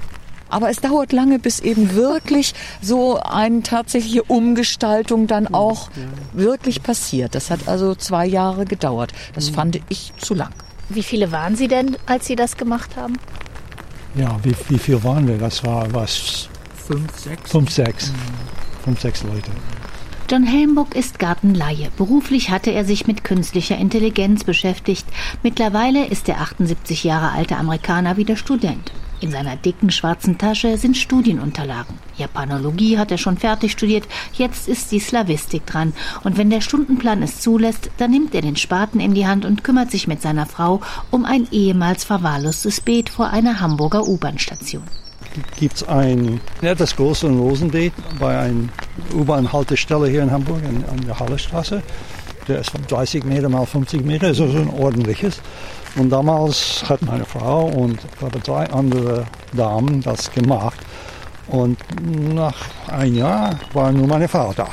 Aber 0.55 0.69
es 0.69 0.77
dauert 0.77 1.11
lange, 1.11 1.37
bis 1.37 1.59
eben 1.59 1.95
wirklich 1.95 2.53
so 2.81 3.19
eine 3.19 3.61
tatsächliche 3.61 4.23
Umgestaltung 4.23 5.27
dann 5.27 5.53
auch 5.53 5.89
wirklich 6.31 6.81
passiert. 6.81 7.35
Das 7.35 7.51
hat 7.51 7.67
also 7.67 7.93
zwei 7.93 8.25
Jahre 8.25 8.63
gedauert. 8.63 9.11
Das 9.33 9.49
fand 9.49 9.81
ich 9.89 10.13
zu 10.17 10.33
lang. 10.33 10.53
Wie 10.87 11.03
viele 11.03 11.33
waren 11.33 11.57
Sie 11.57 11.67
denn, 11.67 11.97
als 12.05 12.27
Sie 12.27 12.37
das 12.37 12.55
gemacht 12.55 12.95
haben? 12.95 13.17
Ja, 14.15 14.39
wie, 14.43 14.55
wie 14.69 14.79
viel 14.79 15.03
waren 15.03 15.27
wir? 15.27 15.37
Das 15.37 15.61
war 15.65 15.93
was? 15.93 16.47
Fünf, 16.87 17.19
sechs. 17.19 17.51
Fünf, 17.51 17.69
sechs. 17.69 18.13
Fünf, 18.85 19.01
sechs 19.01 19.23
Leute. 19.23 19.51
John 20.31 20.45
Helmbuck 20.45 20.95
ist 20.95 21.19
Gartenlaie. 21.19 21.89
Beruflich 21.97 22.49
hatte 22.49 22.71
er 22.71 22.85
sich 22.85 23.07
mit 23.07 23.25
künstlicher 23.25 23.77
Intelligenz 23.77 24.45
beschäftigt. 24.45 25.05
Mittlerweile 25.43 26.05
ist 26.05 26.29
der 26.29 26.39
78 26.39 27.03
Jahre 27.03 27.33
alte 27.33 27.57
Amerikaner 27.57 28.15
wieder 28.15 28.37
Student. 28.37 28.93
In 29.25 29.31
seiner 29.31 29.55
dicken 29.55 29.89
schwarzen 29.89 30.37
Tasche 30.37 30.77
sind 30.77 30.95
Studienunterlagen. 30.95 31.97
Japanologie 32.15 32.99
hat 32.99 33.09
er 33.09 33.17
schon 33.17 33.37
fertig 33.37 33.71
studiert, 33.71 34.03
jetzt 34.33 34.67
ist 34.67 34.91
die 34.91 34.99
Slavistik 34.99 35.65
dran. 35.65 35.93
Und 36.23 36.37
wenn 36.37 36.51
der 36.51 36.61
Stundenplan 36.61 37.23
es 37.23 37.39
zulässt, 37.39 37.89
dann 37.97 38.11
nimmt 38.11 38.35
er 38.35 38.43
den 38.43 38.55
Spaten 38.55 38.99
in 38.99 39.15
die 39.15 39.25
Hand 39.25 39.43
und 39.43 39.63
kümmert 39.63 39.89
sich 39.89 40.07
mit 40.07 40.21
seiner 40.21 40.45
Frau 40.45 40.79
um 41.09 41.25
ein 41.25 41.47
ehemals 41.51 42.03
verwahrlostes 42.03 42.81
Beet 42.81 43.09
vor 43.09 43.31
einer 43.31 43.59
Hamburger 43.59 44.07
U-Bahn-Station. 44.07 44.83
Gibt 45.57 45.77
es 45.77 45.83
ein 45.87 46.39
etwas 46.61 46.95
größeres 46.95 47.35
Rosenbeet 47.35 47.93
bei 48.19 48.37
einer 48.37 48.69
U-Bahn-Haltestelle 49.15 50.07
hier 50.07 50.21
in 50.21 50.29
Hamburg 50.29 50.61
an, 50.65 50.85
an 50.87 51.03
der 51.03 51.19
Hallestraße. 51.19 51.81
Der 52.47 52.59
ist 52.59 52.73
30 52.89 53.23
Meter 53.23 53.49
mal 53.49 53.65
50 53.65 54.05
Meter, 54.05 54.27
also 54.27 54.47
so 54.47 54.59
ein 54.59 54.69
ordentliches. 54.69 55.41
Und 55.95 56.09
damals 56.09 56.83
hat 56.89 57.01
meine 57.01 57.25
Frau 57.25 57.65
und 57.65 57.99
drei 58.43 58.69
andere 58.71 59.25
Damen 59.53 60.01
das 60.01 60.31
gemacht. 60.31 60.79
Und 61.47 61.77
nach 62.33 62.55
einem 62.87 63.15
Jahr 63.15 63.55
war 63.73 63.91
nur 63.91 64.07
meine 64.07 64.27
Frau 64.27 64.51
da. 64.53 64.67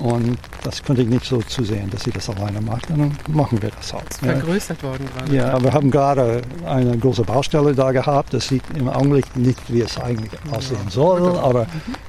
Und 0.00 0.38
das 0.64 0.82
konnte 0.82 1.02
ich 1.02 1.08
nicht 1.08 1.24
so 1.24 1.40
zusehen, 1.42 1.90
dass 1.90 2.04
sie 2.04 2.10
das 2.10 2.28
alleine 2.30 2.60
macht. 2.60 2.90
Und 2.90 2.98
dann 2.98 3.16
machen 3.28 3.60
wir 3.60 3.70
das 3.70 3.92
halt. 3.92 4.04
Ja. 4.22 4.32
Vergrößert 4.32 4.82
worden 4.82 5.08
gerade. 5.14 5.36
Ja, 5.36 5.62
wir 5.62 5.72
haben 5.72 5.90
gerade 5.90 6.42
eine 6.66 6.96
große 6.96 7.22
Baustelle 7.22 7.74
da 7.74 7.92
gehabt. 7.92 8.32
Das 8.32 8.48
sieht 8.48 8.62
im 8.74 8.88
Augenblick 8.88 9.36
nicht, 9.36 9.60
wie 9.72 9.82
es 9.82 9.98
eigentlich 9.98 10.32
aussehen 10.50 10.88
soll. 10.88 11.36
Aber 11.38 11.66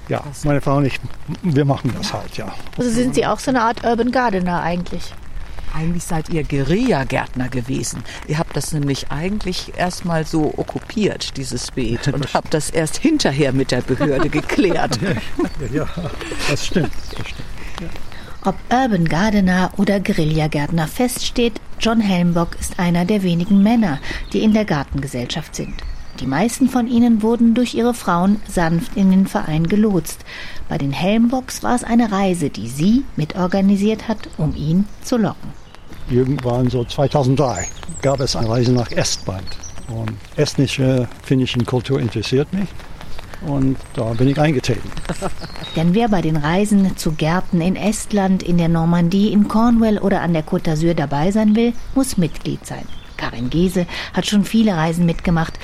ja, 0.08 0.22
meine 0.44 0.62
Frau 0.62 0.78
und 0.78 0.86
ich, 0.86 1.00
wir 1.44 1.66
machen 1.66 1.94
das 1.98 2.14
halt, 2.14 2.36
ja. 2.38 2.48
Also 2.78 2.90
sind 2.90 3.16
Sie 3.16 3.26
auch 3.26 3.40
so 3.40 3.52
eine 3.52 3.62
Art 3.62 3.84
Urban 3.84 4.12
Gardener 4.12 4.62
eigentlich? 4.62 5.14
Eigentlich 5.74 6.04
seid 6.04 6.30
ihr 6.30 6.44
Guerilla-Gärtner 6.44 7.50
gewesen. 7.50 8.04
Ihr 8.28 8.38
habt 8.38 8.56
das 8.56 8.74
nämlich 8.74 9.12
eigentlich 9.12 9.74
erstmal 9.76 10.26
so 10.26 10.54
okkupiert, 10.56 11.36
dieses 11.38 11.72
Beet, 11.72 12.08
und 12.10 12.34
habt 12.34 12.54
das 12.54 12.70
erst 12.70 12.98
hinterher 12.98 13.54
mit 13.54 13.72
der 13.72 13.82
Behörde 13.82 14.30
geklärt. 14.30 15.00
Ja, 15.72 15.88
das 16.50 16.68
stimmt. 16.68 16.92
Das 17.18 17.28
stimmt. 17.28 17.92
Ob 18.46 18.56
Urban 18.70 19.06
Gardener 19.06 19.72
oder 19.78 20.00
Guerillagärtner 20.00 20.88
feststeht, 20.88 21.62
John 21.80 22.02
Helmbock 22.02 22.58
ist 22.60 22.78
einer 22.78 23.06
der 23.06 23.24
wenigen 23.24 23.64
Männer, 23.64 24.00
die 24.34 24.44
in 24.44 24.54
der 24.54 24.66
Gartengesellschaft 24.66 25.56
sind. 25.56 25.74
Die 26.20 26.28
meisten 26.28 26.70
von 26.70 26.88
ihnen 26.88 27.22
wurden 27.22 27.56
durch 27.56 27.74
ihre 27.74 27.94
Frauen 27.94 28.40
sanft 28.48 28.96
in 28.96 29.12
den 29.12 29.28
Verein 29.28 29.68
gelotst. 29.68 30.24
Bei 30.70 30.78
den 30.78 30.92
Helmbocks 30.92 31.64
war 31.64 31.74
es 31.74 31.84
eine 31.84 32.12
Reise, 32.12 32.50
die 32.50 32.68
sie 32.68 33.04
mitorganisiert 33.16 34.08
hat, 34.08 34.30
um 34.38 34.56
ihn 34.56 34.86
zu 35.02 35.18
locken. 35.18 35.63
Irgendwann 36.10 36.70
so 36.70 36.84
2003 36.84 37.68
gab 38.02 38.20
es 38.20 38.36
eine 38.36 38.50
Reise 38.50 38.74
nach 38.74 38.92
Estland. 38.92 39.48
Und 39.88 40.14
estnische, 40.36 41.08
finnische 41.24 41.60
Kultur 41.60 42.00
interessiert 42.00 42.52
mich. 42.54 42.68
Und 43.46 43.78
da 43.96 44.14
bin 44.14 44.30
ich 44.30 44.40
eingetreten. 44.40 44.90
Denn 45.76 45.94
wer 45.94 46.08
bei 46.08 46.22
den 46.22 46.38
Reisen 46.38 46.96
zu 46.96 47.12
Gärten 47.12 47.60
in 47.60 47.76
Estland, 47.76 48.44
in 48.44 48.58
der 48.58 48.70
Normandie, 48.70 49.34
in 49.34 49.48
Cornwall 49.48 49.98
oder 49.98 50.22
an 50.22 50.34
der 50.34 50.46
Côte 50.46 50.72
d'Azur 50.72 50.94
dabei 50.94 51.32
sein 51.32 51.56
will, 51.56 51.74
muss 51.96 52.18
Mitglied 52.18 52.66
sein. 52.66 52.86
Karin 53.18 53.50
Gese 53.50 53.86
hat 54.14 54.28
schon 54.28 54.44
viele 54.44 54.76
Reisen 54.76 55.06
mitgemacht, 55.06 55.60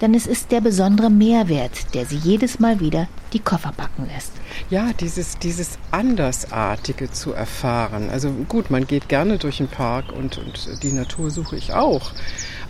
denn 0.00 0.14
es 0.14 0.26
ist 0.26 0.52
der 0.52 0.60
besondere 0.60 1.10
Mehrwert, 1.10 1.94
der 1.94 2.06
sie 2.06 2.16
jedes 2.16 2.60
Mal 2.60 2.80
wieder 2.80 3.08
die 3.32 3.40
Koffer 3.40 3.72
packen 3.76 4.06
lässt. 4.06 4.32
Ja, 4.70 4.92
dieses, 4.98 5.38
dieses 5.38 5.78
Andersartige 5.90 7.10
zu 7.10 7.32
erfahren. 7.32 8.10
Also 8.10 8.30
gut, 8.48 8.70
man 8.70 8.86
geht 8.86 9.08
gerne 9.08 9.38
durch 9.38 9.58
den 9.58 9.68
Park 9.68 10.12
und, 10.12 10.38
und 10.38 10.82
die 10.82 10.92
Natur 10.92 11.30
suche 11.30 11.56
ich 11.56 11.72
auch. 11.72 12.12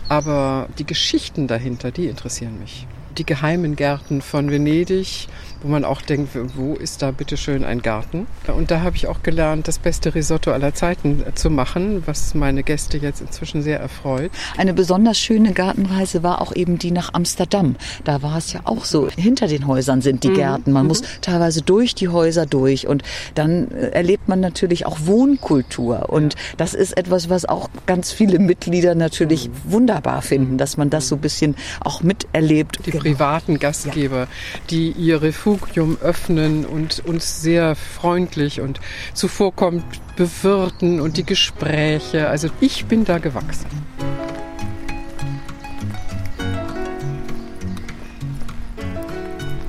Aber 0.07 0.67
die 0.79 0.85
Geschichten 0.85 1.47
dahinter, 1.47 1.91
die 1.91 2.07
interessieren 2.07 2.59
mich 2.59 2.87
die 3.19 3.25
geheimen 3.25 3.75
Gärten 3.75 4.21
von 4.21 4.49
Venedig, 4.49 5.27
wo 5.61 5.67
man 5.67 5.85
auch 5.85 6.01
denkt, 6.01 6.29
wo 6.55 6.75
ist 6.75 7.01
da 7.01 7.11
bitte 7.11 7.37
schön 7.37 7.63
ein 7.63 7.81
Garten? 7.81 8.27
Und 8.47 8.71
da 8.71 8.81
habe 8.81 8.95
ich 8.95 9.07
auch 9.07 9.23
gelernt, 9.23 9.67
das 9.67 9.79
beste 9.79 10.15
Risotto 10.15 10.51
aller 10.51 10.73
Zeiten 10.73 11.23
zu 11.35 11.49
machen, 11.49 12.03
was 12.05 12.33
meine 12.33 12.63
Gäste 12.63 12.97
jetzt 12.97 13.21
inzwischen 13.21 13.61
sehr 13.61 13.79
erfreut. 13.79 14.31
Eine 14.57 14.73
besonders 14.73 15.19
schöne 15.19 15.53
Gartenreise 15.53 16.23
war 16.23 16.41
auch 16.41 16.55
eben 16.55 16.77
die 16.77 16.91
nach 16.91 17.13
Amsterdam. 17.13 17.75
Da 18.03 18.21
war 18.21 18.37
es 18.37 18.53
ja 18.53 18.61
auch 18.63 18.85
so. 18.85 19.09
Hinter 19.09 19.47
den 19.47 19.67
Häusern 19.67 20.01
sind 20.01 20.23
die 20.23 20.29
mhm. 20.29 20.35
Gärten. 20.35 20.71
Man 20.71 20.83
mhm. 20.83 20.89
muss 20.89 21.01
teilweise 21.21 21.61
durch 21.61 21.95
die 21.95 22.09
Häuser 22.09 22.45
durch 22.45 22.87
und 22.87 23.03
dann 23.35 23.71
äh, 23.71 23.89
erlebt 23.89 24.27
man 24.27 24.39
natürlich 24.39 24.85
auch 24.85 24.99
Wohnkultur. 25.05 26.09
Und 26.09 26.35
das 26.57 26.73
ist 26.73 26.97
etwas, 26.97 27.29
was 27.29 27.45
auch 27.45 27.69
ganz 27.85 28.11
viele 28.11 28.39
Mitglieder 28.39 28.95
natürlich 28.95 29.49
mhm. 29.49 29.53
wunderbar 29.65 30.21
finden, 30.21 30.57
dass 30.57 30.77
man 30.77 30.89
das 30.89 31.07
so 31.07 31.15
ein 31.15 31.21
bisschen 31.21 31.55
auch 31.81 32.01
miterlebt. 32.01 32.79
Die 32.85 32.91
privaten 32.91 33.59
Gastgeber, 33.59 34.27
die 34.69 34.91
ihr 34.91 35.21
Refugium 35.49 35.97
öffnen 36.01 36.65
und 36.65 37.03
uns 37.05 37.41
sehr 37.41 37.75
freundlich 37.75 38.61
und 38.61 38.79
zuvorkommt 39.13 39.83
bewirten 40.15 41.01
und 41.01 41.17
die 41.17 41.25
Gespräche. 41.25 42.29
Also 42.29 42.49
ich 42.59 42.85
bin 42.85 43.03
da 43.03 43.17
gewachsen. 43.17 43.65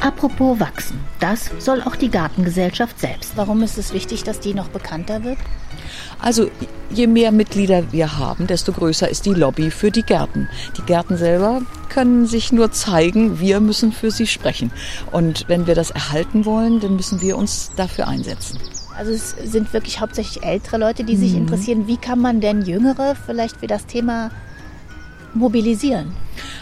Apropos 0.00 0.60
wachsen, 0.60 1.00
das 1.18 1.50
soll 1.58 1.82
auch 1.82 1.96
die 1.96 2.10
Gartengesellschaft 2.10 2.98
selbst. 2.98 3.32
Warum 3.36 3.62
ist 3.62 3.78
es 3.78 3.94
wichtig, 3.94 4.22
dass 4.22 4.40
die 4.40 4.54
noch 4.54 4.68
bekannter 4.68 5.24
wird? 5.24 5.38
Also 6.18 6.50
je 6.90 7.06
mehr 7.06 7.32
Mitglieder 7.32 7.92
wir 7.92 8.18
haben, 8.18 8.46
desto 8.46 8.72
größer 8.72 9.08
ist 9.08 9.26
die 9.26 9.34
Lobby 9.34 9.70
für 9.70 9.90
die 9.90 10.02
Gärten. 10.02 10.48
Die 10.76 10.82
Gärten 10.82 11.16
selber 11.16 11.62
können 11.88 12.26
sich 12.26 12.52
nur 12.52 12.72
zeigen, 12.72 13.40
wir 13.40 13.60
müssen 13.60 13.92
für 13.92 14.10
sie 14.10 14.26
sprechen. 14.26 14.70
Und 15.10 15.48
wenn 15.48 15.66
wir 15.66 15.74
das 15.74 15.90
erhalten 15.90 16.44
wollen, 16.44 16.80
dann 16.80 16.96
müssen 16.96 17.20
wir 17.20 17.36
uns 17.36 17.72
dafür 17.76 18.08
einsetzen. 18.08 18.58
Also 18.96 19.12
es 19.12 19.34
sind 19.44 19.72
wirklich 19.72 20.00
hauptsächlich 20.00 20.44
ältere 20.44 20.76
Leute, 20.76 21.04
die 21.04 21.16
sich 21.16 21.32
mhm. 21.32 21.38
interessieren. 21.38 21.86
Wie 21.86 21.96
kann 21.96 22.20
man 22.20 22.40
denn 22.40 22.62
Jüngere 22.62 23.14
vielleicht 23.14 23.56
für 23.56 23.66
das 23.66 23.86
Thema 23.86 24.30
mobilisieren? 25.32 26.12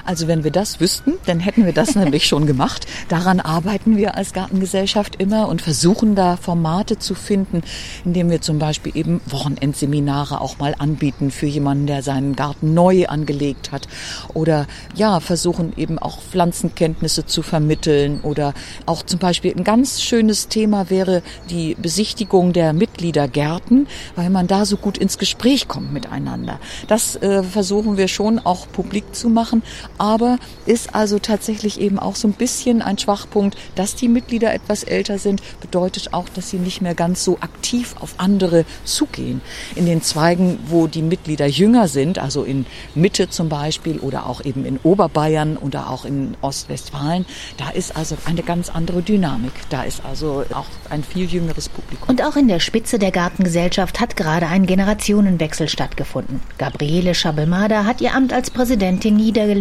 Also 0.05 0.27
wenn 0.27 0.45
wir 0.45 0.51
das 0.51 0.81
wüssten, 0.81 1.15
dann 1.27 1.41
hätten 1.41 1.67
wir 1.67 1.73
das 1.73 1.95
nämlich 1.95 2.27
schon 2.27 2.47
gemacht. 2.47 2.87
Daran 3.09 3.41
arbeiten 3.41 3.97
wir 3.97 4.17
als 4.17 4.33
Gartengesellschaft 4.33 5.17
immer 5.17 5.49
und 5.49 5.63
versuchen 5.63 6.15
da 6.15 6.37
Formate 6.37 6.99
zu 6.99 7.15
finden, 7.15 7.63
indem 8.05 8.31
wir 8.31 8.41
zum 8.41 8.59
Beispiel 8.59 8.97
eben 8.97 9.21
Wochenendseminare 9.27 10.41
auch 10.41 10.59
mal 10.59 10.75
anbieten 10.79 11.31
für 11.31 11.47
jemanden, 11.47 11.87
der 11.87 12.03
seinen 12.03 12.37
Garten 12.37 12.75
neu 12.75 13.07
angelegt 13.07 13.73
hat. 13.73 13.89
Oder 14.35 14.67
ja, 14.95 15.21
versuchen 15.21 15.73
eben 15.77 15.99
auch 15.99 16.21
Pflanzenkenntnisse 16.21 17.27
zu 17.27 17.43
vermitteln. 17.43 18.21
Oder 18.23 18.55
auch 18.87 19.03
zum 19.03 19.19
Beispiel 19.19 19.55
ein 19.57 19.65
ganz 19.65 20.03
schönes 20.03 20.49
Thema 20.49 20.91
wäre 20.91 21.23
die 21.51 21.75
Besichtigung 21.75 22.53
der 22.53 22.73
Mitgliedergärten, 22.73 23.87
weil 24.17 24.31
man 24.31 24.47
da 24.47 24.65
so 24.65 24.77
gut 24.77 24.99
ins 24.99 25.19
Gespräch 25.19 25.69
kommt 25.69 25.93
miteinander. 25.93 26.61
Das 26.87 27.17
äh, 27.17 27.43
versuchen 27.43 27.97
wir 27.97 28.09
schon 28.09 28.39
auch 28.39 28.67
publik 28.71 29.15
zu 29.15 29.29
machen 29.29 29.63
aber 29.99 30.39
ist 30.67 30.95
also 30.95 31.19
tatsächlich 31.19 31.81
eben 31.81 31.99
auch 31.99 32.17
so 32.17 32.29
ein 32.29 32.35
bisschen 32.35 32.83
ein 32.83 32.99
Schwachpunkt, 32.99 33.57
dass 33.75 33.95
die 33.95 34.09
Mitglieder 34.09 34.53
etwas 34.53 34.83
älter 34.83 35.19
sind, 35.19 35.43
bedeutet 35.61 36.13
auch, 36.13 36.29
dass 36.29 36.51
sie 36.51 36.59
nicht 36.59 36.81
mehr 36.81 36.95
ganz 36.95 37.25
so 37.25 37.39
aktiv 37.41 37.95
auf 38.01 38.15
andere 38.19 38.65
zugehen. 38.85 39.41
In 39.75 39.87
den 39.87 40.03
Zweigen, 40.03 40.59
wo 40.67 40.87
die 40.87 41.03
Mitglieder 41.03 41.47
jünger 41.47 41.89
sind, 41.89 42.19
also 42.19 42.45
in 42.45 42.67
Mitte 42.95 43.29
zum 43.29 43.49
Beispiel 43.49 43.99
oder 43.99 44.27
auch 44.27 44.45
eben 44.45 44.65
in 44.65 44.79
Oberbayern 44.83 45.57
oder 45.57 45.91
auch 45.91 46.05
in 46.05 46.37
Ostwestfalen, 46.41 47.27
da 47.57 47.71
ist 47.71 47.97
also 47.97 48.17
eine 48.25 48.43
ganz 48.43 48.69
andere 48.69 49.03
Dynamik. 49.03 49.53
Da 49.71 49.83
ist 49.83 50.05
also 50.05 50.45
auch 50.53 50.67
ein 50.91 51.03
viel 51.03 51.27
jüngeres 51.27 51.69
Publikum. 51.69 52.09
Und 52.09 52.23
auch 52.23 52.37
in 52.37 52.49
der 52.49 52.61
Spitze 52.61 52.99
der 52.99 53.11
Gartengesellschaft 53.11 54.01
hat 54.01 54.17
gerade 54.17 54.47
ein 54.47 54.67
Generationenwechsel 54.67 55.69
stattgefunden. 55.69 56.41
Gabriele 56.59 57.15
Schabelmader 57.15 57.85
hat 57.85 58.01
ihr 58.01 58.15
Amt 58.15 58.33
als 58.33 58.51
Präsidentin 58.51 59.17
niedergelegt 59.17 59.58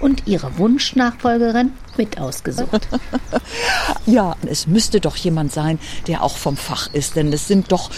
und 0.00 0.26
ihre 0.26 0.58
Wunschnachfolgerin 0.58 1.72
mit 1.96 2.20
ausgesucht. 2.20 2.88
ja, 4.06 4.36
es 4.46 4.66
müsste 4.66 5.00
doch 5.00 5.16
jemand 5.16 5.52
sein, 5.52 5.78
der 6.06 6.22
auch 6.22 6.36
vom 6.36 6.56
Fach 6.56 6.92
ist, 6.92 7.16
denn 7.16 7.32
es 7.32 7.46
sind 7.48 7.72
doch 7.72 7.90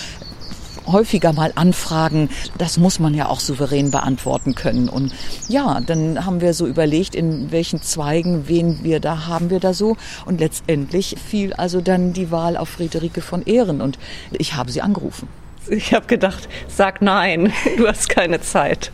häufiger 0.86 1.32
mal 1.32 1.52
Anfragen. 1.54 2.28
Das 2.58 2.76
muss 2.76 2.98
man 2.98 3.14
ja 3.14 3.28
auch 3.28 3.40
souverän 3.40 3.90
beantworten 3.90 4.54
können. 4.54 4.88
Und 4.88 5.12
ja, 5.48 5.80
dann 5.80 6.24
haben 6.24 6.40
wir 6.40 6.54
so 6.54 6.66
überlegt, 6.66 7.14
in 7.14 7.50
welchen 7.50 7.82
Zweigen, 7.82 8.48
wen 8.48 8.82
wir 8.82 9.00
da 9.00 9.26
haben 9.26 9.50
wir 9.50 9.60
da 9.60 9.74
so. 9.74 9.96
Und 10.26 10.40
letztendlich 10.40 11.16
fiel 11.24 11.52
also 11.54 11.80
dann 11.80 12.12
die 12.12 12.30
Wahl 12.30 12.56
auf 12.56 12.68
Friederike 12.68 13.20
von 13.20 13.42
Ehren 13.42 13.80
und 13.80 13.98
ich 14.32 14.54
habe 14.54 14.70
sie 14.70 14.82
angerufen. 14.82 15.28
Ich 15.68 15.94
habe 15.94 16.06
gedacht, 16.06 16.48
sag 16.68 17.02
nein, 17.02 17.52
du 17.76 17.86
hast 17.86 18.08
keine 18.08 18.40
Zeit. 18.40 18.90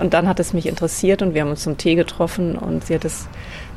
Und 0.00 0.14
dann 0.14 0.26
hat 0.26 0.40
es 0.40 0.52
mich 0.52 0.66
interessiert 0.66 1.22
und 1.22 1.34
wir 1.34 1.42
haben 1.42 1.50
uns 1.50 1.62
zum 1.62 1.76
Tee 1.76 1.94
getroffen 1.94 2.56
und 2.56 2.86
sie 2.86 2.94
hat 2.94 3.04
es 3.04 3.28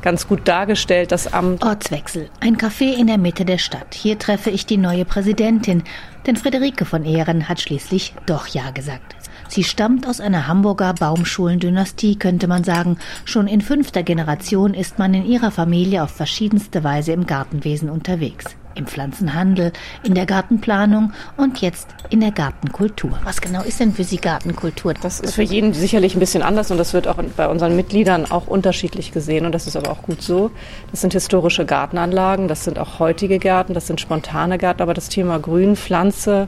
ganz 0.01 0.27
gut 0.27 0.47
dargestellt, 0.47 1.11
das 1.11 1.33
Amt. 1.33 1.63
Ortswechsel. 1.63 2.29
Ein 2.39 2.57
Café 2.57 2.97
in 2.97 3.07
der 3.07 3.17
Mitte 3.17 3.45
der 3.45 3.57
Stadt. 3.57 3.93
Hier 3.93 4.17
treffe 4.17 4.49
ich 4.49 4.65
die 4.65 4.77
neue 4.77 5.05
Präsidentin, 5.05 5.83
denn 6.25 6.35
Friederike 6.35 6.85
von 6.85 7.03
Ehren 7.03 7.49
hat 7.49 7.61
schließlich 7.61 8.13
doch 8.25 8.47
Ja 8.47 8.71
gesagt. 8.71 9.15
Sie 9.49 9.63
stammt 9.63 10.07
aus 10.07 10.19
einer 10.19 10.47
Hamburger 10.47 10.93
Baumschulendynastie, 10.93 12.15
könnte 12.15 12.47
man 12.47 12.63
sagen. 12.63 12.97
Schon 13.25 13.47
in 13.47 13.61
fünfter 13.61 14.01
Generation 14.01 14.73
ist 14.73 14.99
man 14.99 15.13
in 15.13 15.25
ihrer 15.25 15.51
Familie 15.51 16.03
auf 16.03 16.11
verschiedenste 16.11 16.83
Weise 16.83 17.11
im 17.11 17.27
Gartenwesen 17.27 17.89
unterwegs 17.89 18.55
im 18.75 18.87
Pflanzenhandel, 18.87 19.71
in 20.03 20.15
der 20.15 20.25
Gartenplanung 20.25 21.13
und 21.37 21.61
jetzt 21.61 21.87
in 22.09 22.19
der 22.21 22.31
Gartenkultur. 22.31 23.19
Was 23.23 23.41
genau 23.41 23.61
ist 23.61 23.79
denn 23.79 23.93
für 23.93 24.03
Sie 24.03 24.17
Gartenkultur? 24.17 24.93
Das 24.93 25.19
ist 25.19 25.35
für 25.35 25.43
jeden 25.43 25.73
sicherlich 25.73 26.15
ein 26.15 26.19
bisschen 26.19 26.43
anders 26.43 26.71
und 26.71 26.77
das 26.77 26.93
wird 26.93 27.07
auch 27.07 27.17
bei 27.35 27.47
unseren 27.47 27.75
Mitgliedern 27.75 28.29
auch 28.29 28.47
unterschiedlich 28.47 29.11
gesehen 29.11 29.45
und 29.45 29.53
das 29.53 29.67
ist 29.67 29.75
aber 29.75 29.91
auch 29.91 30.01
gut 30.01 30.21
so. 30.21 30.51
Das 30.91 31.01
sind 31.01 31.13
historische 31.13 31.65
Gartenanlagen, 31.65 32.47
das 32.47 32.63
sind 32.63 32.79
auch 32.79 32.99
heutige 32.99 33.39
Gärten, 33.39 33.73
das 33.73 33.87
sind 33.87 34.01
spontane 34.01 34.57
Gärten, 34.57 34.81
aber 34.81 34.93
das 34.93 35.09
Thema 35.09 35.39
Grün, 35.39 35.75
Pflanze, 35.75 36.47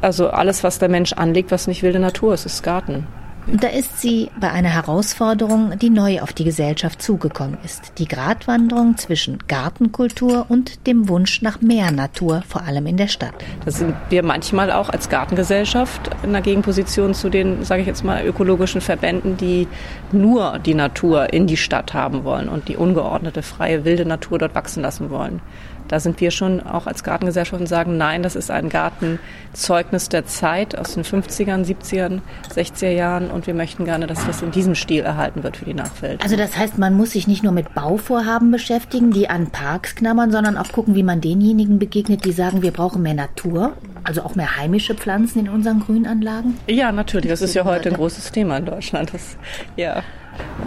also 0.00 0.30
alles, 0.30 0.62
was 0.62 0.78
der 0.78 0.88
Mensch 0.88 1.12
anlegt, 1.12 1.50
was 1.50 1.66
nicht 1.66 1.82
wilde 1.82 1.98
Natur 1.98 2.34
ist, 2.34 2.46
ist 2.46 2.62
Garten. 2.62 3.06
Da 3.50 3.68
ist 3.68 4.02
sie 4.02 4.30
bei 4.38 4.50
einer 4.50 4.68
Herausforderung, 4.68 5.78
die 5.78 5.88
neu 5.88 6.20
auf 6.20 6.34
die 6.34 6.44
Gesellschaft 6.44 7.00
zugekommen 7.00 7.56
ist. 7.64 7.92
Die 7.96 8.06
Gratwanderung 8.06 8.98
zwischen 8.98 9.38
Gartenkultur 9.48 10.44
und 10.50 10.86
dem 10.86 11.08
Wunsch 11.08 11.40
nach 11.40 11.62
mehr 11.62 11.90
Natur, 11.90 12.42
vor 12.46 12.64
allem 12.64 12.86
in 12.86 12.98
der 12.98 13.08
Stadt. 13.08 13.32
Da 13.64 13.70
sind 13.70 13.94
wir 14.10 14.22
manchmal 14.22 14.70
auch 14.70 14.90
als 14.90 15.08
Gartengesellschaft 15.08 16.10
in 16.22 16.32
der 16.32 16.42
Gegenposition 16.42 17.14
zu 17.14 17.30
den, 17.30 17.64
sage 17.64 17.80
ich 17.80 17.86
jetzt 17.86 18.04
mal, 18.04 18.22
ökologischen 18.22 18.82
Verbänden, 18.82 19.38
die 19.38 19.66
nur 20.12 20.58
die 20.58 20.74
Natur 20.74 21.32
in 21.32 21.46
die 21.46 21.56
Stadt 21.56 21.94
haben 21.94 22.24
wollen 22.24 22.50
und 22.50 22.68
die 22.68 22.76
ungeordnete, 22.76 23.40
freie, 23.40 23.86
wilde 23.86 24.04
Natur 24.04 24.38
dort 24.38 24.54
wachsen 24.54 24.82
lassen 24.82 25.08
wollen. 25.08 25.40
Da 25.88 26.00
sind 26.00 26.20
wir 26.20 26.30
schon 26.30 26.60
auch 26.60 26.86
als 26.86 27.02
Gartengesellschaft 27.02 27.60
und 27.60 27.66
sagen, 27.66 27.96
nein, 27.96 28.22
das 28.22 28.36
ist 28.36 28.50
ein 28.50 28.68
Gartenzeugnis 28.68 30.08
der 30.08 30.26
Zeit 30.26 30.78
aus 30.78 30.94
den 30.94 31.02
50ern, 31.02 31.64
70ern, 31.64 32.20
60er 32.54 32.90
Jahren 32.90 33.30
und 33.30 33.46
wir 33.46 33.54
möchten 33.54 33.84
gerne, 33.84 34.06
dass 34.06 34.26
das 34.26 34.42
in 34.42 34.50
diesem 34.50 34.74
Stil 34.74 35.02
erhalten 35.02 35.42
wird 35.42 35.56
für 35.56 35.64
die 35.64 35.74
Nachwelt. 35.74 36.22
Also 36.22 36.36
das 36.36 36.56
heißt, 36.56 36.78
man 36.78 36.94
muss 36.94 37.12
sich 37.12 37.26
nicht 37.26 37.42
nur 37.42 37.52
mit 37.52 37.74
Bauvorhaben 37.74 38.50
beschäftigen, 38.50 39.10
die 39.10 39.28
an 39.30 39.50
Parks 39.50 39.94
knabbern, 39.94 40.30
sondern 40.30 40.56
auch 40.56 40.70
gucken, 40.72 40.94
wie 40.94 41.02
man 41.02 41.20
denjenigen 41.20 41.78
begegnet, 41.78 42.24
die 42.24 42.32
sagen, 42.32 42.62
wir 42.62 42.70
brauchen 42.70 43.02
mehr 43.02 43.14
Natur, 43.14 43.72
also 44.04 44.22
auch 44.22 44.34
mehr 44.34 44.56
heimische 44.56 44.94
Pflanzen 44.94 45.40
in 45.40 45.48
unseren 45.48 45.80
Grünanlagen? 45.80 46.58
Ja, 46.66 46.92
natürlich. 46.92 47.30
Das 47.30 47.42
ist 47.42 47.54
ja 47.54 47.64
heute 47.64 47.88
ein 47.88 47.96
großes 47.96 48.30
Thema 48.32 48.58
in 48.58 48.66
Deutschland. 48.66 49.14
Das, 49.14 49.36
ja. 49.76 50.02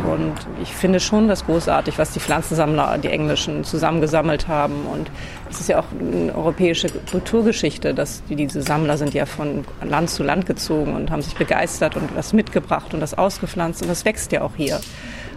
Und 0.09 0.33
ich 0.61 0.73
finde 0.73 0.99
schon 0.99 1.27
das 1.27 1.45
großartig, 1.45 1.97
was 1.97 2.11
die 2.11 2.19
Pflanzensammler, 2.19 2.97
die 2.97 3.09
Englischen, 3.09 3.63
zusammengesammelt 3.63 4.47
haben. 4.47 4.85
Und 4.91 5.11
es 5.49 5.59
ist 5.59 5.69
ja 5.69 5.79
auch 5.79 5.85
eine 5.99 6.33
europäische 6.33 6.89
Kulturgeschichte, 6.89 7.93
dass 7.93 8.23
die, 8.25 8.35
diese 8.35 8.61
Sammler 8.61 8.97
sind 8.97 9.13
ja 9.13 9.25
von 9.25 9.65
Land 9.83 10.09
zu 10.09 10.23
Land 10.23 10.45
gezogen 10.45 10.95
und 10.95 11.11
haben 11.11 11.21
sich 11.21 11.35
begeistert 11.35 11.95
und 11.95 12.15
was 12.15 12.33
mitgebracht 12.33 12.93
und 12.93 12.99
das 12.99 13.13
ausgepflanzt. 13.13 13.81
Und 13.81 13.89
das 13.89 14.05
wächst 14.05 14.31
ja 14.31 14.41
auch 14.41 14.55
hier. 14.55 14.79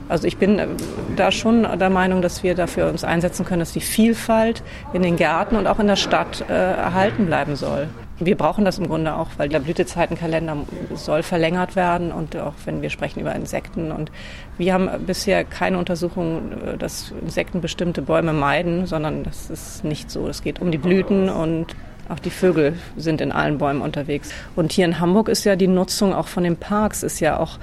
Also 0.09 0.27
ich 0.27 0.37
bin 0.37 0.59
äh, 0.59 0.69
da 1.17 1.33
schon 1.33 1.63
der 1.79 1.91
Meinung, 1.91 2.23
dass 2.23 2.43
wir 2.43 2.55
dafür 2.55 2.89
uns 2.89 3.05
einsetzen 3.05 3.45
können, 3.45 3.61
dass 3.61 3.73
die 3.73 3.81
Vielfalt 3.81 4.63
in 4.93 5.03
den 5.03 5.17
Gärten 5.17 5.57
und 5.57 5.67
auch 5.67 5.79
in 5.79 5.87
der 5.87 5.97
Stadt 5.97 6.45
äh, 6.49 6.53
erhalten 6.53 7.27
bleiben 7.27 7.57
soll. 7.57 7.89
Wir 8.21 8.37
brauchen 8.37 8.65
das 8.65 8.79
im 8.79 8.87
Grunde 8.87 9.17
auch, 9.17 9.29
weil 9.39 9.49
der 9.49 9.59
Blütezeitenkalender 9.59 10.57
soll 10.95 11.25
verlängert 11.25 11.75
werden 11.75 12.13
und 12.13 12.37
auch 12.37 12.55
wenn 12.65 12.81
wir 12.81 12.91
sprechen 12.91 13.21
über 13.21 13.35
Insekten. 13.35 13.91
Und 13.91 14.13
wir 14.57 14.73
haben 14.73 14.89
bisher 15.05 15.45
keine 15.45 15.79
Untersuchung, 15.79 16.53
äh, 16.53 16.77
dass 16.79 17.13
Insekten 17.21 17.61
bestimmte 17.61 18.03
Bäume 18.03 18.33
meiden, 18.33 18.87
sondern 18.87 19.25
das 19.25 19.51
ist 19.51 19.85
nicht 19.85 20.11
so. 20.11 20.29
Es 20.29 20.43
geht 20.43 20.61
um 20.61 20.71
die 20.71 20.79
Blüten 20.79 21.29
und 21.29 21.75
auch 22.09 22.19
die 22.19 22.31
Vögel 22.31 22.75
sind 22.97 23.21
in 23.21 23.33
allen 23.33 23.59
Bäumen 23.59 23.81
unterwegs. 23.81 24.31
Und 24.57 24.73
hier 24.73 24.85
in 24.85 25.01
Hamburg 25.01 25.29
ist 25.29 25.45
ja 25.45 25.57
die 25.57 25.67
Nutzung 25.67 26.13
auch 26.13 26.29
von 26.29 26.45
den 26.45 26.57
Parks 26.57 27.03
ist 27.03 27.21
ja 27.21 27.39
auch 27.39 27.59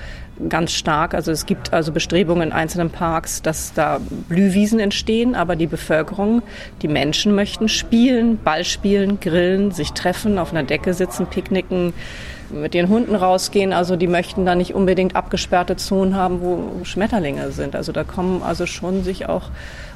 ganz 0.49 0.71
stark. 0.71 1.13
Also 1.13 1.31
es 1.31 1.45
gibt 1.45 1.73
also 1.73 1.91
Bestrebungen 1.91 2.49
in 2.49 2.51
einzelnen 2.51 2.89
Parks, 2.89 3.41
dass 3.41 3.73
da 3.73 3.99
Blühwiesen 4.29 4.79
entstehen, 4.79 5.35
aber 5.35 5.55
die 5.55 5.67
Bevölkerung, 5.67 6.41
die 6.81 6.87
Menschen 6.87 7.35
möchten 7.35 7.69
spielen, 7.69 8.37
Ball 8.37 8.63
spielen, 8.63 9.19
grillen, 9.19 9.71
sich 9.71 9.91
treffen, 9.93 10.37
auf 10.37 10.51
einer 10.51 10.63
Decke 10.63 10.93
sitzen, 10.93 11.27
picknicken, 11.27 11.93
mit 12.49 12.75
ihren 12.75 12.89
Hunden 12.89 13.15
rausgehen. 13.15 13.73
Also 13.73 13.95
die 13.95 14.07
möchten 14.07 14.45
da 14.45 14.55
nicht 14.55 14.73
unbedingt 14.73 15.15
abgesperrte 15.15 15.75
Zonen 15.75 16.15
haben, 16.15 16.41
wo 16.41 16.83
Schmetterlinge 16.83 17.51
sind. 17.51 17.75
Also 17.75 17.91
da 17.91 18.03
kommen 18.03 18.41
also 18.43 18.65
schon 18.65 19.03
sich 19.03 19.29
auch 19.29 19.49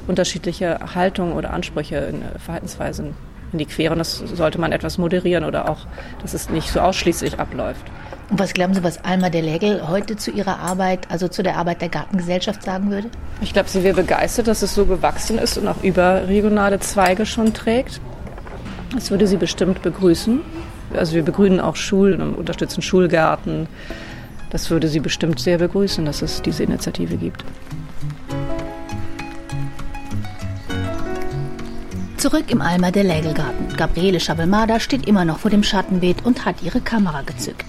unterschiedliche 0.06 0.78
Haltungen 0.94 1.34
oder 1.34 1.52
Ansprüche 1.52 1.96
in 1.96 2.22
Verhaltensweisen 2.38 3.14
in 3.52 3.58
die 3.58 3.66
Quere. 3.66 3.92
Und 3.92 3.98
das 3.98 4.18
sollte 4.18 4.60
man 4.60 4.72
etwas 4.72 4.98
moderieren 4.98 5.44
oder 5.44 5.68
auch, 5.68 5.86
dass 6.22 6.34
es 6.34 6.50
nicht 6.50 6.70
so 6.70 6.80
ausschließlich 6.80 7.38
abläuft. 7.38 7.84
Und 8.28 8.40
was 8.40 8.54
glauben 8.54 8.74
Sie, 8.74 8.82
was 8.82 9.04
Alma 9.04 9.30
der 9.30 9.42
Lägel 9.42 9.86
heute 9.88 10.16
zu 10.16 10.32
ihrer 10.32 10.58
Arbeit, 10.58 11.10
also 11.10 11.28
zu 11.28 11.42
der 11.42 11.56
Arbeit 11.56 11.80
der 11.80 11.88
Gartengesellschaft 11.88 12.62
sagen 12.62 12.90
würde? 12.90 13.08
Ich 13.40 13.52
glaube, 13.52 13.68
sie 13.68 13.84
wäre 13.84 13.94
begeistert, 13.94 14.48
dass 14.48 14.62
es 14.62 14.74
so 14.74 14.84
gewachsen 14.84 15.38
ist 15.38 15.58
und 15.58 15.68
auch 15.68 15.82
überregionale 15.82 16.80
Zweige 16.80 17.24
schon 17.24 17.54
trägt. 17.54 18.00
Das 18.92 19.10
würde 19.10 19.26
sie 19.26 19.36
bestimmt 19.36 19.82
begrüßen. 19.82 20.40
Also 20.94 21.14
wir 21.14 21.22
begrünen 21.22 21.60
auch 21.60 21.76
Schulen 21.76 22.20
und 22.20 22.34
unterstützen 22.34 22.82
Schulgärten. 22.82 23.68
Das 24.50 24.70
würde 24.70 24.88
sie 24.88 25.00
bestimmt 25.00 25.38
sehr 25.38 25.58
begrüßen, 25.58 26.04
dass 26.04 26.22
es 26.22 26.42
diese 26.42 26.64
Initiative 26.64 27.16
gibt. 27.16 27.44
Zurück 32.28 32.50
im 32.50 32.60
Alma 32.60 32.90
der 32.90 33.04
Lägelgarten. 33.04 33.68
Gabriele 33.76 34.18
Schabelmada 34.18 34.80
steht 34.80 35.06
immer 35.06 35.24
noch 35.24 35.38
vor 35.38 35.48
dem 35.52 35.62
Schattenbeet 35.62 36.26
und 36.26 36.44
hat 36.44 36.60
ihre 36.60 36.80
Kamera 36.80 37.22
gezückt. 37.22 37.64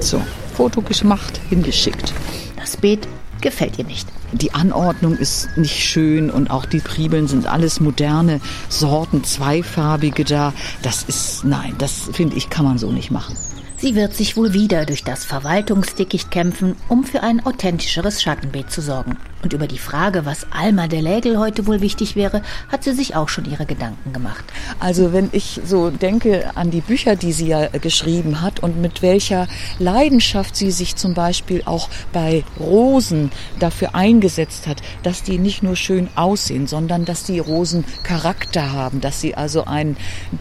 So, 0.00 0.20
Foto 0.52 0.82
gemacht, 0.82 1.40
hingeschickt. 1.48 2.12
Das 2.56 2.76
Beet 2.76 3.06
gefällt 3.40 3.78
ihr 3.78 3.84
nicht. 3.84 4.08
Die 4.32 4.52
Anordnung 4.52 5.16
ist 5.16 5.56
nicht 5.56 5.78
schön 5.78 6.28
und 6.28 6.50
auch 6.50 6.66
die 6.66 6.80
Priebeln 6.80 7.28
sind 7.28 7.46
alles 7.46 7.78
moderne 7.78 8.40
Sorten, 8.68 9.22
zweifarbige 9.22 10.24
da. 10.24 10.52
Das 10.82 11.04
ist, 11.04 11.44
nein, 11.44 11.76
das 11.78 12.10
finde 12.12 12.34
ich, 12.34 12.50
kann 12.50 12.64
man 12.64 12.78
so 12.78 12.90
nicht 12.90 13.12
machen. 13.12 13.36
Sie 13.80 13.94
wird 13.94 14.12
sich 14.12 14.36
wohl 14.36 14.54
wieder 14.54 14.86
durch 14.86 15.04
das 15.04 15.24
Verwaltungsdickicht 15.24 16.32
kämpfen, 16.32 16.74
um 16.88 17.04
für 17.04 17.22
ein 17.22 17.46
authentischeres 17.46 18.20
Schattenbeet 18.20 18.72
zu 18.72 18.82
sorgen. 18.82 19.16
Und 19.40 19.52
über 19.52 19.68
die 19.68 19.78
Frage, 19.78 20.26
was 20.26 20.48
Alma 20.50 20.88
der 20.88 21.00
Lägel 21.00 21.38
heute 21.38 21.68
wohl 21.68 21.80
wichtig 21.80 22.16
wäre, 22.16 22.42
hat 22.72 22.82
sie 22.82 22.92
sich 22.92 23.14
auch 23.14 23.28
schon 23.28 23.48
ihre 23.48 23.66
Gedanken 23.66 24.12
gemacht. 24.12 24.44
Also 24.80 25.12
wenn 25.12 25.28
ich 25.30 25.60
so 25.64 25.90
denke 25.90 26.50
an 26.56 26.72
die 26.72 26.80
Bücher, 26.80 27.14
die 27.14 27.32
sie 27.32 27.46
ja 27.46 27.68
geschrieben 27.68 28.40
hat 28.40 28.58
und 28.58 28.82
mit 28.82 29.00
welcher 29.00 29.46
Leidenschaft 29.78 30.56
sie 30.56 30.72
sich 30.72 30.96
zum 30.96 31.14
Beispiel 31.14 31.62
auch 31.66 31.88
bei 32.12 32.42
Rosen 32.58 33.30
dafür 33.60 33.94
eingesetzt 33.94 34.66
hat, 34.66 34.82
dass 35.04 35.22
die 35.22 35.38
nicht 35.38 35.62
nur 35.62 35.76
schön 35.76 36.08
aussehen, 36.16 36.66
sondern 36.66 37.04
dass 37.04 37.22
die 37.22 37.38
Rosen 37.38 37.84
Charakter 38.02 38.72
haben, 38.72 39.00
dass 39.00 39.20
sie 39.20 39.36
also 39.36 39.64
einen 39.66 39.96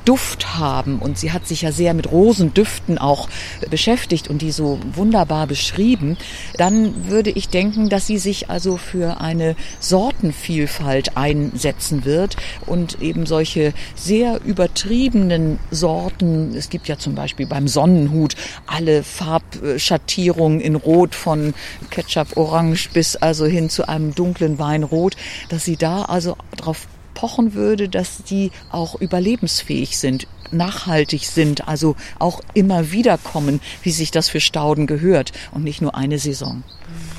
Duft 0.06 0.56
haben. 0.58 0.97
Und 0.97 1.19
sie 1.19 1.32
hat 1.32 1.47
sich 1.47 1.62
ja 1.62 1.71
sehr 1.71 1.93
mit 1.93 2.12
Rosendüften 2.12 2.97
auch 2.97 3.27
beschäftigt 3.70 4.30
und 4.30 4.42
die 4.42 4.52
so 4.52 4.80
wunderbar 4.94 5.48
beschrieben, 5.48 6.18
dann 6.58 7.10
würde 7.10 7.30
ich 7.30 7.50
denken, 7.50 7.90
dass 7.90 8.08
sie 8.08 8.18
sich 8.18 8.50
also 8.50 8.78
für 8.78 9.22
eine 9.22 9.56
Sortenvielfalt 9.80 11.18
einsetzen 11.18 12.06
wird 12.06 12.36
und 12.66 13.02
eben 13.02 13.26
solche 13.26 13.74
sehr 13.96 14.40
übertriebenen 14.44 15.60
Sorten, 15.72 16.56
es 16.56 16.70
gibt 16.70 16.88
ja 16.88 16.98
zum 16.98 17.16
Beispiel 17.16 17.48
beim 17.48 17.68
Sonnenhut 17.68 18.36
alle 18.66 19.04
Farbschattierungen 19.04 20.60
in 20.60 20.76
Rot 20.76 21.16
von 21.16 21.54
Ketchup 21.90 22.38
Orange 22.38 22.90
bis 22.94 23.16
also 23.16 23.46
hin 23.46 23.70
zu 23.70 23.88
einem 23.88 24.13
dunklen 24.16 24.60
Weinrot, 24.60 25.16
dass 25.50 25.66
sie 25.66 25.78
da 25.78 26.04
also 26.04 26.38
darauf 26.56 26.88
pochen 27.18 27.56
würde, 27.56 27.90
dass 27.90 28.24
die 28.24 28.52
auch 28.70 28.94
überlebensfähig 29.02 29.98
sind, 29.98 30.28
nachhaltig 30.51 31.25
sind, 31.25 31.67
also 31.67 31.95
auch 32.19 32.41
immer 32.53 32.91
wieder 32.91 33.17
kommen, 33.17 33.60
wie 33.81 33.91
sich 33.91 34.12
das 34.12 34.29
für 34.29 34.39
Stauden 34.39 34.88
gehört 34.88 35.31
und 35.51 35.63
nicht 35.63 35.81
nur 35.81 35.95
eine 35.95 36.19
Saison 36.19 36.63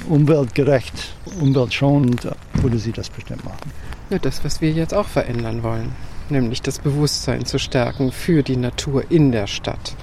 umweltgerecht, 0.09 1.13
umweltschonend 1.41 2.29
würde 2.55 2.79
sie 2.79 2.93
das 2.93 3.11
bestimmt 3.11 3.45
machen. 3.45 3.73
Ja, 4.11 4.19
das, 4.19 4.45
was 4.45 4.61
wir 4.61 4.71
jetzt 4.71 4.95
auch 4.95 5.07
verändern 5.07 5.63
wollen, 5.63 5.93
nämlich 6.31 6.63
das 6.63 6.79
Bewusstsein 6.79 7.45
zu 7.45 7.59
stärken 7.59 8.13
für 8.13 8.43
die 8.43 8.57
Natur 8.57 9.11
in 9.11 9.33
der 9.33 9.47
Stadt. 9.47 9.95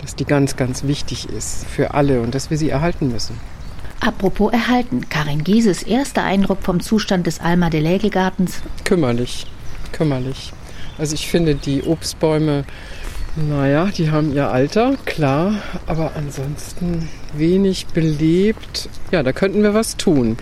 Dass 0.00 0.14
die 0.14 0.24
ganz, 0.24 0.56
ganz 0.56 0.84
wichtig 0.84 1.28
ist 1.28 1.66
für 1.66 1.94
alle 1.94 2.20
und 2.20 2.34
dass 2.34 2.50
wir 2.50 2.58
sie 2.58 2.70
erhalten 2.70 3.08
müssen. 3.08 3.38
Apropos 4.00 4.52
erhalten, 4.52 5.08
Karin 5.08 5.44
Gieses 5.44 5.82
erster 5.82 6.24
Eindruck 6.24 6.62
vom 6.62 6.80
Zustand 6.80 7.26
des 7.26 7.40
Alma 7.40 7.70
de 7.70 7.80
Lägelgartens? 7.80 8.60
Kümmerlich, 8.84 9.46
kümmerlich. 9.92 10.52
Also 10.98 11.14
ich 11.14 11.28
finde 11.28 11.54
die 11.54 11.82
Obstbäume 11.82 12.64
naja, 13.36 13.86
die 13.86 14.12
haben 14.12 14.32
ihr 14.32 14.48
Alter, 14.48 14.94
klar, 15.06 15.54
aber 15.86 16.12
ansonsten 16.14 17.08
wenig 17.32 17.86
belebt. 17.86 18.88
Ja, 19.10 19.24
da 19.24 19.32
könnten 19.32 19.64
wir 19.64 19.74
was 19.74 19.96
tun 19.96 20.36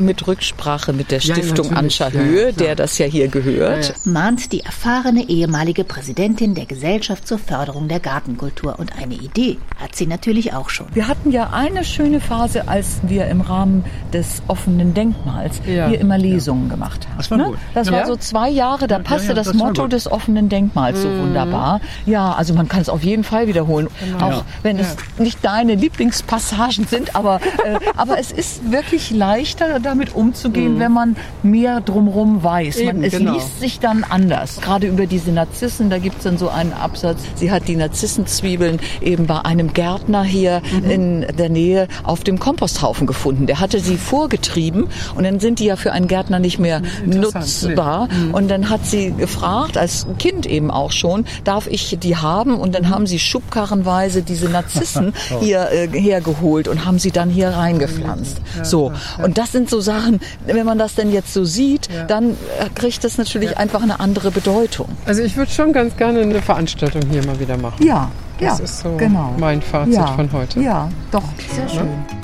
mit 0.00 0.26
Rücksprache 0.26 0.92
mit 0.92 1.10
der 1.10 1.20
Stiftung 1.20 1.70
ja, 1.70 1.76
Anscha 1.76 2.10
Höhe, 2.10 2.46
ja, 2.46 2.52
der 2.52 2.76
das 2.76 2.98
ja 2.98 3.06
hier 3.06 3.28
gehört. 3.28 3.88
Ja, 3.88 3.94
mahnt 4.04 4.52
die 4.52 4.60
erfahrene 4.60 5.28
ehemalige 5.28 5.84
Präsidentin 5.84 6.54
der 6.54 6.66
Gesellschaft 6.66 7.26
zur 7.26 7.38
Förderung 7.38 7.88
der 7.88 8.00
Gartenkultur. 8.00 8.78
Und 8.78 8.96
eine 8.98 9.14
Idee 9.14 9.58
hat 9.80 9.94
sie 9.94 10.06
natürlich 10.06 10.54
auch 10.54 10.68
schon. 10.68 10.86
Wir 10.94 11.08
hatten 11.08 11.30
ja 11.30 11.50
eine 11.52 11.84
schöne 11.84 12.20
Phase, 12.20 12.68
als 12.68 13.00
wir 13.02 13.26
im 13.26 13.40
Rahmen 13.40 13.84
des 14.12 14.42
offenen 14.48 14.94
Denkmals 14.94 15.60
hier 15.64 15.98
immer 16.00 16.18
Lesungen 16.18 16.68
gemacht 16.68 17.06
haben. 17.08 17.16
Das 17.18 17.30
war, 17.30 17.38
ne? 17.38 17.44
gut. 17.44 17.58
das 17.74 17.90
war 17.90 18.06
so 18.06 18.16
zwei 18.16 18.50
Jahre, 18.50 18.86
da 18.86 18.98
passte 18.98 19.34
das, 19.34 19.46
das 19.46 19.56
Motto 19.56 19.86
des 19.86 20.10
offenen 20.10 20.48
Denkmals 20.48 20.98
mhm. 20.98 21.02
so 21.02 21.08
wunderbar. 21.22 21.80
Ja, 22.06 22.32
also 22.32 22.54
man 22.54 22.68
kann 22.68 22.80
es 22.80 22.88
auf 22.88 23.02
jeden 23.02 23.24
Fall 23.24 23.46
wiederholen, 23.46 23.88
genau. 24.00 24.26
auch 24.26 24.44
wenn 24.62 24.78
es 24.78 24.96
nicht 25.18 25.44
deine 25.44 25.74
Lieblingspassagen 25.74 26.86
sind, 26.86 27.14
aber, 27.14 27.40
äh, 27.64 27.78
aber 27.96 28.18
es 28.18 28.32
ist 28.32 28.70
wirklich 28.70 29.10
leichter, 29.10 29.80
damit 29.82 30.14
umzugehen, 30.14 30.74
mhm. 30.74 30.78
wenn 30.78 30.92
man 30.92 31.16
mehr 31.42 31.80
drumherum 31.80 32.42
weiß. 32.42 32.78
Eben, 32.78 32.98
man, 32.98 33.04
es 33.04 33.12
genau. 33.12 33.34
liest 33.34 33.60
sich 33.60 33.80
dann 33.80 34.04
anders. 34.04 34.60
Gerade 34.60 34.86
über 34.86 35.06
diese 35.06 35.32
Narzissen, 35.32 35.90
da 35.90 35.98
gibt 35.98 36.18
es 36.18 36.24
dann 36.24 36.38
so 36.38 36.48
einen 36.48 36.72
Absatz. 36.72 37.20
Sie 37.34 37.50
hat 37.50 37.68
die 37.68 37.76
Narzissenzwiebeln 37.76 38.80
eben 39.00 39.26
bei 39.26 39.40
einem 39.44 39.72
Gärtner 39.72 40.22
hier 40.24 40.62
mhm. 40.82 40.90
in 40.90 41.26
der 41.36 41.48
Nähe 41.48 41.88
auf 42.02 42.24
dem 42.24 42.38
Komposthaufen 42.38 43.06
gefunden. 43.06 43.46
Der 43.46 43.60
hatte 43.60 43.80
sie 43.80 43.96
vorgetrieben 43.96 44.88
und 45.14 45.24
dann 45.24 45.40
sind 45.40 45.58
die 45.58 45.66
ja 45.66 45.76
für 45.76 45.92
einen 45.92 46.08
Gärtner 46.08 46.38
nicht 46.38 46.58
mehr 46.58 46.82
nutzbar. 47.06 48.08
Mhm. 48.08 48.34
Und 48.34 48.50
dann 48.50 48.70
hat 48.70 48.86
sie 48.86 49.12
gefragt, 49.12 49.76
als 49.76 50.06
Kind 50.18 50.46
eben 50.46 50.70
auch 50.70 50.92
schon, 50.92 51.24
darf 51.44 51.66
ich 51.66 51.98
die 52.00 52.16
haben? 52.16 52.56
Und 52.58 52.74
dann 52.74 52.90
haben 52.90 53.06
sie 53.06 53.18
schubkarrenweise 53.18 54.22
diese 54.22 54.48
Narzissen 54.48 55.12
hier 55.40 55.70
äh, 55.70 55.88
hergeholt 55.88 56.68
und 56.68 56.84
haben 56.84 56.98
sie 56.98 57.10
dann 57.10 57.30
hier 57.30 57.50
reingepflanzt. 57.50 58.40
So. 58.62 58.92
Und 59.22 59.38
das 59.38 59.52
sind 59.52 59.68
so 59.72 59.80
Sachen, 59.80 60.20
wenn 60.46 60.64
man 60.64 60.78
das 60.78 60.94
denn 60.94 61.10
jetzt 61.10 61.32
so 61.32 61.44
sieht, 61.44 61.88
ja. 61.92 62.04
dann 62.04 62.32
äh, 62.32 62.68
kriegt 62.74 63.02
das 63.02 63.18
natürlich 63.18 63.52
ja. 63.52 63.56
einfach 63.56 63.82
eine 63.82 63.98
andere 64.00 64.30
Bedeutung. 64.30 64.86
Also 65.06 65.22
ich 65.22 65.36
würde 65.36 65.50
schon 65.50 65.72
ganz 65.72 65.96
gerne 65.96 66.20
eine 66.20 66.42
Veranstaltung 66.42 67.02
hier 67.10 67.24
mal 67.26 67.40
wieder 67.40 67.56
machen. 67.56 67.84
Ja, 67.84 68.10
Das 68.38 68.58
ja, 68.58 68.64
ist 68.64 68.80
so 68.80 68.96
genau. 68.96 69.34
mein 69.38 69.62
Fazit 69.62 69.94
ja, 69.94 70.06
von 70.08 70.30
heute. 70.32 70.60
Ja, 70.60 70.88
doch, 71.10 71.24
sehr 71.54 71.68
schön. 71.68 72.21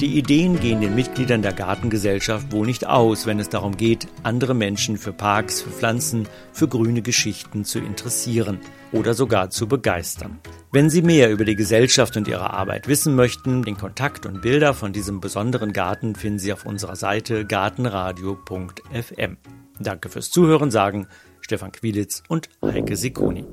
Die 0.00 0.16
Ideen 0.16 0.60
gehen 0.60 0.80
den 0.80 0.94
Mitgliedern 0.94 1.42
der 1.42 1.52
Gartengesellschaft 1.52 2.52
wohl 2.52 2.66
nicht 2.66 2.86
aus, 2.86 3.26
wenn 3.26 3.40
es 3.40 3.48
darum 3.48 3.76
geht, 3.76 4.06
andere 4.22 4.54
Menschen 4.54 4.96
für 4.96 5.12
Parks, 5.12 5.60
für 5.60 5.70
Pflanzen, 5.70 6.28
für 6.52 6.68
grüne 6.68 7.02
Geschichten 7.02 7.64
zu 7.64 7.80
interessieren 7.80 8.60
oder 8.92 9.14
sogar 9.14 9.50
zu 9.50 9.66
begeistern. 9.66 10.38
Wenn 10.70 10.88
Sie 10.88 11.02
mehr 11.02 11.32
über 11.32 11.44
die 11.44 11.56
Gesellschaft 11.56 12.16
und 12.16 12.28
ihre 12.28 12.50
Arbeit 12.52 12.86
wissen 12.86 13.16
möchten, 13.16 13.64
den 13.64 13.76
Kontakt 13.76 14.24
und 14.24 14.40
Bilder 14.40 14.72
von 14.72 14.92
diesem 14.92 15.20
besonderen 15.20 15.72
Garten 15.72 16.14
finden 16.14 16.38
Sie 16.38 16.52
auf 16.52 16.64
unserer 16.64 16.94
Seite 16.94 17.44
gartenradio.fm. 17.44 19.36
Danke 19.80 20.08
fürs 20.10 20.30
Zuhören, 20.30 20.70
sagen 20.70 21.08
Stefan 21.40 21.72
Quilitz 21.72 22.22
und 22.28 22.48
Heike 22.62 22.96
Sikoni. 22.96 23.44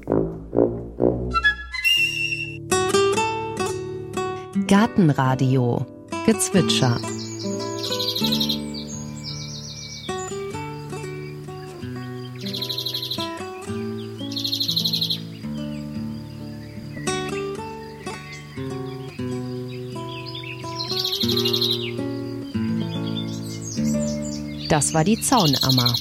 Gartenradio 4.68 5.95
Gezwitscher. 6.26 7.00
Das 24.68 24.94
war 24.94 25.04
die 25.04 25.22
Zaunammer. 25.22 25.94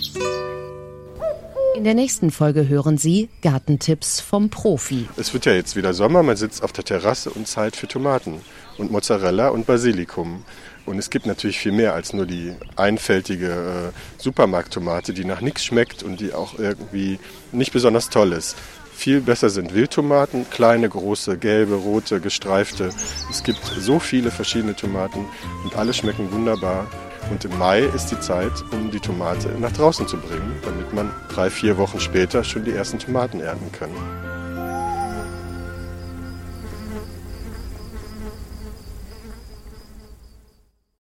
In 1.85 1.89
der 1.89 2.03
nächsten 2.03 2.31
Folge 2.31 2.67
hören 2.67 2.97
Sie 2.97 3.29
Gartentipps 3.43 4.19
vom 4.19 4.49
Profi. 4.49 5.07
Es 5.19 5.35
wird 5.35 5.45
ja 5.45 5.53
jetzt 5.53 5.77
wieder 5.77 5.93
Sommer, 5.93 6.23
man 6.23 6.39
sitzt 6.39 6.63
auf 6.63 6.73
der 6.73 6.83
Terrasse 6.83 7.29
und 7.29 7.47
zahlt 7.47 7.77
für 7.77 7.87
Tomaten 7.87 8.41
und 8.79 8.91
Mozzarella 8.91 9.51
und 9.51 9.67
Basilikum. 9.67 10.45
Und 10.87 10.99
es 10.99 11.11
gibt 11.11 11.27
natürlich 11.27 11.59
viel 11.59 11.73
mehr 11.73 11.93
als 11.93 12.15
nur 12.15 12.25
die 12.25 12.55
einfältige 12.77 13.93
äh, 13.93 13.93
Supermarkttomate, 14.17 15.13
die 15.13 15.27
nach 15.27 15.43
nichts 15.43 15.63
schmeckt 15.63 16.03
und 16.03 16.21
die 16.21 16.33
auch 16.33 16.59
irgendwie 16.59 17.19
nicht 17.53 17.75
besonders 17.75 18.09
toll 18.09 18.33
ist. 18.33 18.57
Viel 18.95 19.21
besser 19.21 19.51
sind 19.51 19.75
Wildtomaten, 19.75 20.49
kleine, 20.49 20.89
große, 20.89 21.37
gelbe, 21.37 21.75
rote, 21.75 22.19
gestreifte. 22.19 22.89
Es 23.31 23.43
gibt 23.43 23.63
so 23.63 23.99
viele 23.99 24.31
verschiedene 24.31 24.75
Tomaten 24.75 25.27
und 25.65 25.77
alle 25.77 25.93
schmecken 25.93 26.33
wunderbar. 26.33 26.87
Und 27.31 27.45
im 27.45 27.59
Mai 27.59 27.81
ist 27.81 28.11
die 28.11 28.21
Zeit, 28.21 28.53
um 28.71 28.91
die 28.91 29.01
Tomate 29.01 29.49
nach 29.59 29.73
draußen 29.73 30.07
zu 30.07 30.17
bringen, 30.17 30.57
damit 30.65 30.93
man 30.93 31.11
drei, 31.29 31.51
vier 31.51 31.77
Wochen 31.79 32.01
später 32.01 32.45
schon 32.45 32.65
die 32.65 32.73
ersten 32.73 32.99
Tomaten 32.99 33.41
ernten 33.41 33.73
kann. 33.73 33.91